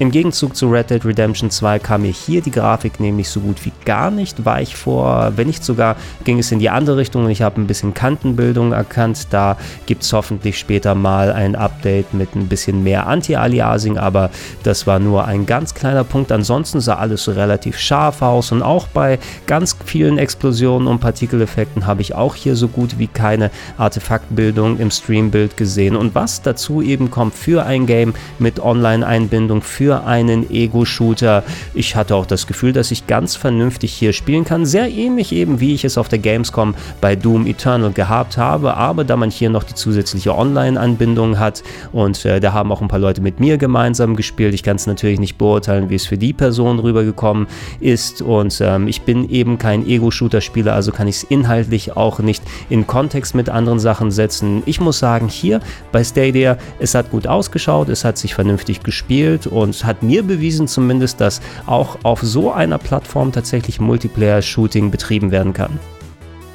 Im 0.00 0.12
Gegenzug 0.12 0.54
zu 0.54 0.70
Red 0.70 0.90
Dead 0.90 1.04
Redemption 1.04 1.50
2 1.50 1.80
kam 1.80 2.02
mir 2.02 2.12
hier 2.12 2.40
die 2.40 2.52
Grafik 2.52 3.00
nämlich 3.00 3.28
so 3.28 3.40
gut 3.40 3.64
wie 3.64 3.72
gar 3.84 4.12
nicht, 4.12 4.44
war 4.44 4.62
ich 4.62 4.76
vor, 4.76 5.32
wenn 5.34 5.48
nicht 5.48 5.64
sogar, 5.64 5.96
ging 6.22 6.38
es 6.38 6.52
in 6.52 6.60
die 6.60 6.70
andere 6.70 6.98
Richtung 6.98 7.24
und 7.24 7.30
ich 7.32 7.42
habe 7.42 7.60
ein 7.60 7.66
bisschen 7.66 7.94
Kantenbildung 7.94 8.70
erkannt. 8.70 9.26
Da 9.30 9.56
gibt 9.86 10.04
es 10.04 10.12
hoffentlich 10.12 10.56
später 10.56 10.94
mal 10.94 11.32
ein 11.32 11.56
Update 11.56 12.14
mit 12.14 12.36
ein 12.36 12.46
bisschen 12.46 12.84
mehr 12.84 13.08
Anti-Aliasing, 13.08 13.98
aber 13.98 14.30
das 14.62 14.86
war 14.86 15.00
nur 15.00 15.24
ein 15.24 15.46
ganz 15.46 15.74
kleiner 15.74 16.04
Punkt. 16.04 16.30
Ansonsten 16.30 16.80
sah 16.80 16.94
alles 16.94 17.28
relativ 17.28 17.76
scharf 17.76 18.22
aus 18.22 18.52
und 18.52 18.62
auch 18.62 18.86
bei 18.86 19.18
ganz 19.48 19.76
vielen 19.84 20.16
Explosionen 20.16 20.86
und 20.86 21.00
Partikeleffekten 21.00 21.88
habe 21.88 22.02
ich 22.02 22.14
auch 22.14 22.36
hier 22.36 22.54
so 22.54 22.68
gut 22.68 23.00
wie 23.00 23.08
keine 23.08 23.50
Artefaktbildung 23.78 24.78
im 24.78 24.92
Streambild 24.92 25.56
gesehen. 25.56 25.96
Und 25.96 26.14
was 26.14 26.40
dazu 26.40 26.82
eben 26.82 27.10
kommt 27.10 27.34
für 27.34 27.66
ein 27.66 27.86
Game 27.86 28.14
mit 28.38 28.60
Online-Einbindung, 28.60 29.60
für 29.60 29.87
für 29.88 30.04
einen 30.04 30.50
Ego-Shooter. 30.50 31.42
Ich 31.72 31.96
hatte 31.96 32.14
auch 32.14 32.26
das 32.26 32.46
Gefühl, 32.46 32.74
dass 32.74 32.90
ich 32.90 33.06
ganz 33.06 33.36
vernünftig 33.36 33.90
hier 33.90 34.12
spielen 34.12 34.44
kann. 34.44 34.66
Sehr 34.66 34.90
ähnlich 34.90 35.32
eben, 35.32 35.60
wie 35.60 35.72
ich 35.72 35.82
es 35.86 35.96
auf 35.96 36.10
der 36.10 36.18
Gamescom 36.18 36.74
bei 37.00 37.16
Doom 37.16 37.46
Eternal 37.46 37.90
gehabt 37.90 38.36
habe. 38.36 38.74
Aber 38.74 39.04
da 39.04 39.16
man 39.16 39.30
hier 39.30 39.48
noch 39.48 39.62
die 39.62 39.72
zusätzliche 39.72 40.36
Online-Anbindung 40.36 41.38
hat 41.38 41.62
und 41.90 42.22
äh, 42.26 42.38
da 42.38 42.52
haben 42.52 42.70
auch 42.70 42.82
ein 42.82 42.88
paar 42.88 42.98
Leute 42.98 43.22
mit 43.22 43.40
mir 43.40 43.56
gemeinsam 43.56 44.14
gespielt. 44.14 44.52
Ich 44.52 44.62
kann 44.62 44.76
es 44.76 44.86
natürlich 44.86 45.20
nicht 45.20 45.38
beurteilen, 45.38 45.88
wie 45.88 45.94
es 45.94 46.04
für 46.04 46.18
die 46.18 46.34
Person 46.34 46.78
rübergekommen 46.78 47.46
ist. 47.80 48.20
Und 48.20 48.60
ähm, 48.60 48.88
ich 48.88 49.00
bin 49.02 49.30
eben 49.30 49.56
kein 49.56 49.86
Ego-Shooter-Spieler, 49.86 50.74
also 50.74 50.92
kann 50.92 51.08
ich 51.08 51.16
es 51.16 51.22
inhaltlich 51.22 51.96
auch 51.96 52.18
nicht 52.18 52.42
in 52.68 52.86
Kontext 52.86 53.34
mit 53.34 53.48
anderen 53.48 53.78
Sachen 53.78 54.10
setzen. 54.10 54.62
Ich 54.66 54.80
muss 54.80 54.98
sagen, 54.98 55.28
hier 55.28 55.60
bei 55.92 56.04
Stadia, 56.04 56.58
es 56.78 56.94
hat 56.94 57.10
gut 57.10 57.26
ausgeschaut, 57.26 57.88
es 57.88 58.04
hat 58.04 58.18
sich 58.18 58.34
vernünftig 58.34 58.82
gespielt 58.82 59.46
und 59.46 59.77
hat 59.84 60.02
mir 60.02 60.22
bewiesen 60.22 60.68
zumindest, 60.68 61.20
dass 61.20 61.40
auch 61.66 61.98
auf 62.02 62.20
so 62.22 62.52
einer 62.52 62.78
Plattform 62.78 63.32
tatsächlich 63.32 63.80
Multiplayer-Shooting 63.80 64.90
betrieben 64.90 65.30
werden 65.30 65.52
kann. 65.52 65.78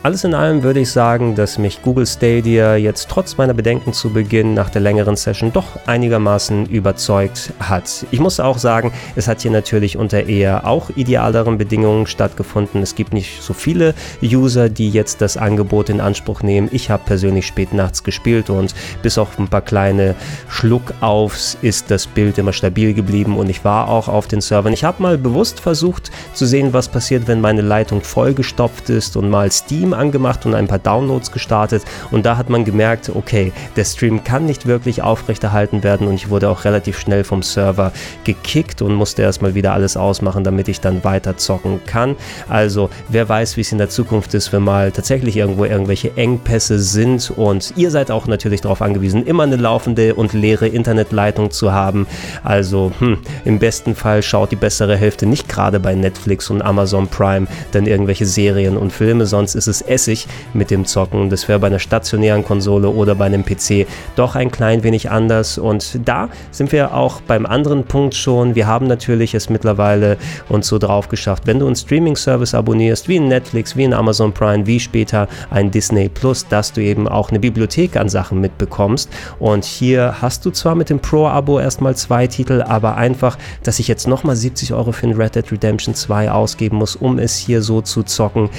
Alles 0.03 0.25
in 0.25 0.33
allem 0.33 0.63
würde 0.63 0.81
ich 0.81 0.91
sagen, 0.91 1.33
dass 1.33 1.57
mich 1.57 1.81
Google 1.81 2.05
Stadia 2.05 2.75
jetzt 2.75 3.07
trotz 3.07 3.37
meiner 3.37 3.53
Bedenken 3.53 3.93
zu 3.93 4.09
Beginn 4.09 4.53
nach 4.53 4.69
der 4.69 4.81
längeren 4.81 5.15
Session 5.15 5.53
doch 5.53 5.87
einigermaßen 5.87 6.65
überzeugt 6.65 7.53
hat. 7.61 8.05
Ich 8.11 8.19
muss 8.19 8.41
auch 8.41 8.57
sagen, 8.57 8.91
es 9.15 9.29
hat 9.29 9.39
hier 9.39 9.51
natürlich 9.51 9.95
unter 9.95 10.25
eher 10.25 10.67
auch 10.67 10.89
idealeren 10.97 11.57
Bedingungen 11.57 12.05
stattgefunden. 12.05 12.81
Es 12.81 12.95
gibt 12.95 13.13
nicht 13.13 13.41
so 13.41 13.53
viele 13.53 13.93
User, 14.21 14.67
die 14.67 14.89
jetzt 14.89 15.21
das 15.21 15.37
Angebot 15.37 15.87
in 15.87 16.01
Anspruch 16.01 16.43
nehmen. 16.43 16.67
Ich 16.73 16.89
habe 16.89 17.03
persönlich 17.05 17.47
spät 17.47 17.73
nachts 17.73 18.03
gespielt 18.03 18.49
und 18.49 18.75
bis 19.03 19.17
auf 19.17 19.39
ein 19.39 19.47
paar 19.47 19.61
kleine 19.61 20.15
Schluckaufs 20.49 21.57
ist 21.61 21.91
das 21.91 22.07
Bild 22.07 22.37
immer 22.37 22.51
stabil 22.51 22.93
geblieben 22.93 23.37
und 23.37 23.49
ich 23.49 23.63
war 23.63 23.87
auch 23.87 24.09
auf 24.09 24.27
den 24.27 24.41
Servern. 24.41 24.73
Ich 24.73 24.83
habe 24.83 25.01
mal 25.01 25.17
bewusst 25.17 25.61
versucht 25.61 26.11
zu 26.33 26.45
sehen, 26.45 26.73
was 26.73 26.89
passiert, 26.89 27.29
wenn 27.29 27.39
meine 27.39 27.61
Leitung 27.61 28.01
vollgestopft 28.01 28.89
ist 28.89 29.15
und 29.15 29.29
mal 29.29 29.49
Steam 29.49 29.92
angemacht 29.93 30.45
und 30.45 30.55
ein 30.55 30.67
paar 30.67 30.79
Downloads 30.79 31.31
gestartet 31.31 31.83
und 32.11 32.25
da 32.25 32.37
hat 32.37 32.49
man 32.49 32.65
gemerkt, 32.65 33.11
okay, 33.13 33.51
der 33.75 33.85
Stream 33.85 34.23
kann 34.23 34.45
nicht 34.45 34.65
wirklich 34.65 35.01
aufrechterhalten 35.01 35.83
werden 35.83 36.07
und 36.07 36.15
ich 36.15 36.29
wurde 36.29 36.49
auch 36.49 36.65
relativ 36.65 36.99
schnell 36.99 37.23
vom 37.23 37.43
Server 37.43 37.91
gekickt 38.23 38.81
und 38.81 38.93
musste 38.93 39.21
erstmal 39.21 39.55
wieder 39.55 39.73
alles 39.73 39.97
ausmachen, 39.97 40.43
damit 40.43 40.67
ich 40.67 40.79
dann 40.79 41.03
weiter 41.03 41.37
zocken 41.37 41.81
kann. 41.85 42.15
Also 42.49 42.89
wer 43.09 43.27
weiß, 43.27 43.57
wie 43.57 43.61
es 43.61 43.71
in 43.71 43.77
der 43.77 43.89
Zukunft 43.89 44.33
ist, 44.33 44.51
wenn 44.53 44.63
mal 44.63 44.91
tatsächlich 44.91 45.37
irgendwo 45.37 45.65
irgendwelche 45.65 46.15
Engpässe 46.17 46.79
sind 46.79 47.31
und 47.35 47.73
ihr 47.75 47.91
seid 47.91 48.11
auch 48.11 48.27
natürlich 48.27 48.61
darauf 48.61 48.81
angewiesen, 48.81 49.25
immer 49.25 49.43
eine 49.43 49.55
laufende 49.55 50.15
und 50.15 50.33
leere 50.33 50.67
Internetleitung 50.67 51.51
zu 51.51 51.71
haben. 51.71 52.07
Also 52.43 52.91
hm, 52.99 53.17
im 53.45 53.59
besten 53.59 53.95
Fall 53.95 54.23
schaut 54.23 54.51
die 54.51 54.55
bessere 54.55 54.95
Hälfte 54.95 55.25
nicht 55.25 55.49
gerade 55.49 55.79
bei 55.79 55.95
Netflix 55.95 56.49
und 56.49 56.61
Amazon 56.61 57.07
Prime 57.07 57.47
dann 57.71 57.85
irgendwelche 57.85 58.25
Serien 58.25 58.77
und 58.77 58.91
Filme, 58.91 59.25
sonst 59.25 59.55
ist 59.55 59.67
es 59.67 59.81
Essig 59.87 60.27
mit 60.53 60.71
dem 60.71 60.85
Zocken. 60.85 61.29
Das 61.29 61.47
wäre 61.47 61.59
bei 61.59 61.67
einer 61.67 61.79
stationären 61.79 62.43
Konsole 62.43 62.89
oder 62.89 63.15
bei 63.15 63.25
einem 63.25 63.43
PC 63.43 63.87
doch 64.15 64.35
ein 64.35 64.51
klein 64.51 64.83
wenig 64.83 65.09
anders. 65.11 65.57
Und 65.57 65.99
da 66.05 66.29
sind 66.51 66.71
wir 66.71 66.93
auch 66.93 67.21
beim 67.21 67.45
anderen 67.45 67.83
Punkt 67.83 68.15
schon. 68.15 68.55
Wir 68.55 68.67
haben 68.67 68.87
natürlich 68.87 69.33
es 69.33 69.49
mittlerweile 69.49 70.17
uns 70.49 70.67
so 70.67 70.77
drauf 70.77 71.09
geschafft, 71.09 71.47
wenn 71.47 71.59
du 71.59 71.65
einen 71.65 71.75
Streaming-Service 71.75 72.53
abonnierst, 72.53 73.07
wie 73.07 73.17
in 73.17 73.27
Netflix, 73.27 73.75
wie 73.75 73.83
in 73.83 73.93
Amazon 73.93 74.33
Prime, 74.33 74.65
wie 74.65 74.79
später 74.79 75.27
ein 75.49 75.71
Disney 75.71 76.09
Plus, 76.09 76.47
dass 76.47 76.73
du 76.73 76.81
eben 76.81 77.07
auch 77.07 77.29
eine 77.29 77.39
Bibliothek 77.39 77.97
an 77.97 78.09
Sachen 78.09 78.39
mitbekommst. 78.41 79.09
Und 79.39 79.65
hier 79.65 80.15
hast 80.21 80.45
du 80.45 80.51
zwar 80.51 80.75
mit 80.75 80.89
dem 80.89 80.99
Pro-Abo 80.99 81.59
erstmal 81.59 81.95
zwei 81.95 82.27
Titel, 82.27 82.61
aber 82.61 82.95
einfach, 82.95 83.37
dass 83.63 83.79
ich 83.79 83.87
jetzt 83.87 84.07
nochmal 84.07 84.35
70 84.35 84.73
Euro 84.73 84.91
für 84.91 85.07
ein 85.07 85.13
Red 85.13 85.35
Dead 85.35 85.51
Redemption 85.51 85.95
2 85.95 86.31
ausgeben 86.31 86.77
muss, 86.77 86.95
um 86.95 87.19
es 87.19 87.37
hier 87.37 87.61
so 87.61 87.81
zu 87.81 88.03
zocken. 88.03 88.49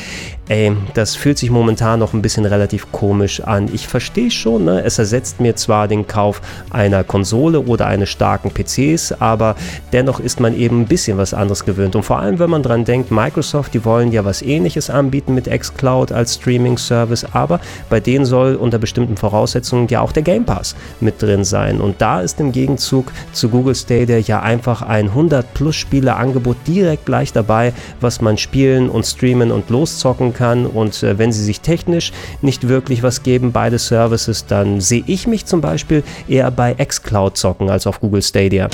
Ey, 0.48 0.72
das 0.94 1.13
fühlt 1.16 1.38
sich 1.38 1.50
momentan 1.50 2.00
noch 2.00 2.12
ein 2.12 2.22
bisschen 2.22 2.44
relativ 2.44 2.90
komisch 2.92 3.40
an. 3.40 3.68
Ich 3.72 3.88
verstehe 3.88 4.30
schon, 4.30 4.64
ne? 4.64 4.82
es 4.84 4.98
ersetzt 4.98 5.40
mir 5.40 5.56
zwar 5.56 5.88
den 5.88 6.06
Kauf 6.06 6.40
einer 6.70 7.04
Konsole 7.04 7.60
oder 7.60 7.86
eines 7.86 8.10
starken 8.10 8.50
PCs, 8.50 9.12
aber 9.20 9.56
dennoch 9.92 10.20
ist 10.20 10.40
man 10.40 10.56
eben 10.56 10.82
ein 10.82 10.86
bisschen 10.86 11.18
was 11.18 11.34
anderes 11.34 11.64
gewöhnt. 11.64 11.96
Und 11.96 12.02
vor 12.02 12.18
allem, 12.18 12.38
wenn 12.38 12.50
man 12.50 12.62
dran 12.62 12.84
denkt, 12.84 13.10
Microsoft, 13.10 13.74
die 13.74 13.84
wollen 13.84 14.12
ja 14.12 14.24
was 14.24 14.42
ähnliches 14.42 14.90
anbieten 14.90 15.34
mit 15.34 15.50
xCloud 15.50 16.12
als 16.12 16.34
Streaming-Service, 16.34 17.26
aber 17.32 17.60
bei 17.90 18.00
denen 18.00 18.24
soll 18.24 18.56
unter 18.56 18.78
bestimmten 18.78 19.16
Voraussetzungen 19.16 19.88
ja 19.88 20.00
auch 20.00 20.12
der 20.12 20.22
Game 20.22 20.44
Pass 20.44 20.74
mit 21.00 21.20
drin 21.22 21.44
sein. 21.44 21.80
Und 21.80 22.00
da 22.00 22.20
ist 22.20 22.40
im 22.40 22.52
Gegenzug 22.52 23.12
zu 23.32 23.48
Google 23.48 23.74
Stadia 23.74 24.18
ja 24.18 24.40
einfach 24.40 24.82
ein 24.82 25.10
100-plus-Spiele-Angebot 25.10 26.56
direkt 26.66 27.06
gleich 27.06 27.32
dabei, 27.32 27.72
was 28.00 28.20
man 28.20 28.38
spielen 28.38 28.88
und 28.88 29.04
streamen 29.04 29.52
und 29.52 29.70
loszocken 29.70 30.32
kann. 30.32 30.66
Und 30.66 31.02
äh, 31.04 31.18
wenn 31.18 31.32
sie 31.32 31.44
sich 31.44 31.60
technisch 31.60 32.12
nicht 32.42 32.68
wirklich 32.68 33.02
was 33.02 33.22
geben, 33.22 33.52
beide 33.52 33.78
Services, 33.78 34.46
dann 34.46 34.80
sehe 34.80 35.04
ich 35.06 35.26
mich 35.26 35.46
zum 35.46 35.60
Beispiel 35.60 36.02
eher 36.28 36.50
bei 36.50 36.74
xCloud 36.74 37.36
zocken 37.36 37.70
als 37.70 37.86
auf 37.86 38.00
Google 38.00 38.22
Stadia. 38.22 38.68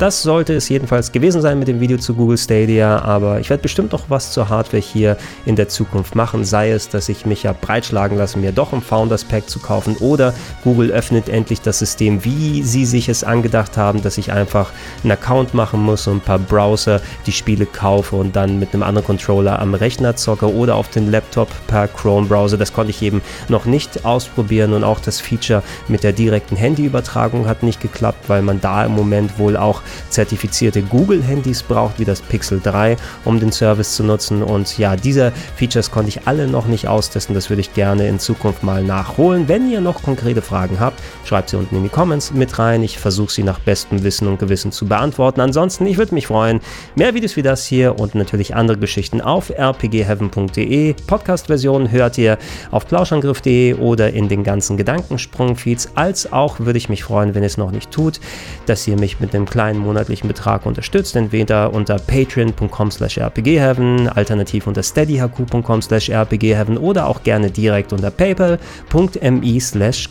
Das 0.00 0.22
sollte 0.22 0.54
es 0.54 0.66
jedenfalls 0.70 1.12
gewesen 1.12 1.42
sein 1.42 1.58
mit 1.58 1.68
dem 1.68 1.78
Video 1.78 1.98
zu 1.98 2.14
Google 2.14 2.38
Stadia, 2.38 3.02
aber 3.02 3.38
ich 3.38 3.50
werde 3.50 3.62
bestimmt 3.62 3.92
noch 3.92 4.04
was 4.08 4.32
zur 4.32 4.48
Hardware 4.48 4.82
hier 4.82 5.18
in 5.44 5.56
der 5.56 5.68
Zukunft 5.68 6.14
machen, 6.14 6.46
sei 6.46 6.70
es, 6.70 6.88
dass 6.88 7.10
ich 7.10 7.26
mich 7.26 7.42
ja 7.42 7.52
breitschlagen 7.52 8.16
lasse, 8.16 8.38
mir 8.38 8.52
doch 8.52 8.72
ein 8.72 8.80
Founders 8.80 9.24
Pack 9.24 9.50
zu 9.50 9.58
kaufen 9.58 9.98
oder 9.98 10.32
Google 10.64 10.90
öffnet 10.90 11.28
endlich 11.28 11.60
das 11.60 11.80
System, 11.80 12.24
wie 12.24 12.62
sie 12.62 12.86
sich 12.86 13.10
es 13.10 13.24
angedacht 13.24 13.76
haben, 13.76 14.00
dass 14.00 14.16
ich 14.16 14.32
einfach 14.32 14.72
einen 15.02 15.12
Account 15.12 15.52
machen 15.52 15.82
muss 15.82 16.06
und 16.06 16.16
ein 16.16 16.20
paar 16.20 16.38
Browser 16.38 17.02
die 17.26 17.32
Spiele 17.32 17.66
kaufe 17.66 18.16
und 18.16 18.34
dann 18.34 18.58
mit 18.58 18.72
einem 18.72 18.84
anderen 18.84 19.06
Controller 19.06 19.58
am 19.58 19.74
Rechner 19.74 20.16
zocke 20.16 20.50
oder 20.50 20.76
auf 20.76 20.88
den 20.88 21.10
Laptop 21.10 21.50
per 21.66 21.88
Chrome 21.88 22.26
Browser. 22.26 22.56
Das 22.56 22.72
konnte 22.72 22.88
ich 22.88 23.02
eben 23.02 23.20
noch 23.50 23.66
nicht 23.66 24.06
ausprobieren 24.06 24.72
und 24.72 24.82
auch 24.82 25.00
das 25.00 25.20
Feature 25.20 25.62
mit 25.88 26.04
der 26.04 26.14
direkten 26.14 26.56
Handyübertragung 26.56 27.46
hat 27.46 27.62
nicht 27.62 27.82
geklappt, 27.82 28.30
weil 28.30 28.40
man 28.40 28.62
da 28.62 28.86
im 28.86 28.92
Moment 28.92 29.38
wohl 29.38 29.58
auch 29.58 29.82
zertifizierte 30.08 30.82
Google-Handys 30.82 31.62
braucht, 31.62 31.98
wie 31.98 32.04
das 32.04 32.20
Pixel 32.20 32.60
3, 32.62 32.96
um 33.24 33.40
den 33.40 33.52
Service 33.52 33.94
zu 33.94 34.04
nutzen. 34.04 34.42
Und 34.42 34.78
ja, 34.78 34.96
diese 34.96 35.32
Features 35.56 35.90
konnte 35.90 36.08
ich 36.08 36.26
alle 36.26 36.46
noch 36.46 36.66
nicht 36.66 36.88
austesten. 36.88 37.34
Das 37.34 37.50
würde 37.50 37.60
ich 37.60 37.74
gerne 37.74 38.08
in 38.08 38.18
Zukunft 38.18 38.62
mal 38.62 38.82
nachholen. 38.82 39.48
Wenn 39.48 39.70
ihr 39.70 39.80
noch 39.80 40.02
konkrete 40.02 40.42
Fragen 40.42 40.80
habt, 40.80 41.00
schreibt 41.24 41.50
sie 41.50 41.56
unten 41.56 41.76
in 41.76 41.82
die 41.82 41.88
Comments 41.88 42.32
mit 42.32 42.58
rein. 42.58 42.82
Ich 42.82 42.98
versuche 42.98 43.32
sie 43.32 43.42
nach 43.42 43.58
bestem 43.58 44.02
Wissen 44.02 44.26
und 44.28 44.38
Gewissen 44.38 44.72
zu 44.72 44.86
beantworten. 44.86 45.40
Ansonsten, 45.40 45.86
ich 45.86 45.98
würde 45.98 46.14
mich 46.14 46.26
freuen, 46.26 46.60
mehr 46.96 47.14
Videos 47.14 47.36
wie 47.36 47.42
das 47.42 47.66
hier 47.66 47.98
und 47.98 48.14
natürlich 48.14 48.54
andere 48.54 48.78
Geschichten 48.78 49.20
auf 49.20 49.50
rpgheaven.de. 49.50 50.94
Podcast-Versionen 51.06 51.90
hört 51.90 52.18
ihr 52.18 52.38
auf 52.70 52.86
plauschangriff.de 52.86 53.74
oder 53.74 54.12
in 54.12 54.28
den 54.28 54.44
ganzen 54.44 54.76
Gedankensprung-Feeds. 54.76 55.90
Als 55.94 56.32
auch 56.32 56.60
würde 56.60 56.78
ich 56.78 56.88
mich 56.88 57.04
freuen, 57.04 57.34
wenn 57.34 57.42
ihr 57.42 57.46
es 57.46 57.58
noch 57.58 57.70
nicht 57.70 57.90
tut, 57.90 58.20
dass 58.66 58.86
ihr 58.86 58.98
mich 58.98 59.20
mit 59.20 59.34
einem 59.34 59.46
kleinen 59.46 59.79
monatlichen 59.80 60.28
Betrag 60.28 60.66
unterstützt, 60.66 61.16
entweder 61.16 61.72
unter 61.72 61.96
patreon.com 61.98 62.90
slash 62.90 63.18
rpgheaven, 63.18 64.08
alternativ 64.08 64.66
unter 64.66 64.82
steadyhq.com 64.82 65.82
slash 65.82 66.10
rpgheaven 66.10 66.78
oder 66.78 67.06
auch 67.06 67.22
gerne 67.22 67.50
direkt 67.50 67.92
unter 67.92 68.10
paypal.me 68.10 69.60
slash 69.60 70.10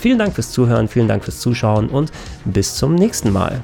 Vielen 0.00 0.18
Dank 0.18 0.34
fürs 0.34 0.52
Zuhören, 0.52 0.88
vielen 0.88 1.08
Dank 1.08 1.24
fürs 1.24 1.40
Zuschauen 1.40 1.88
und 1.88 2.12
bis 2.44 2.74
zum 2.74 2.94
nächsten 2.94 3.32
Mal. 3.32 3.60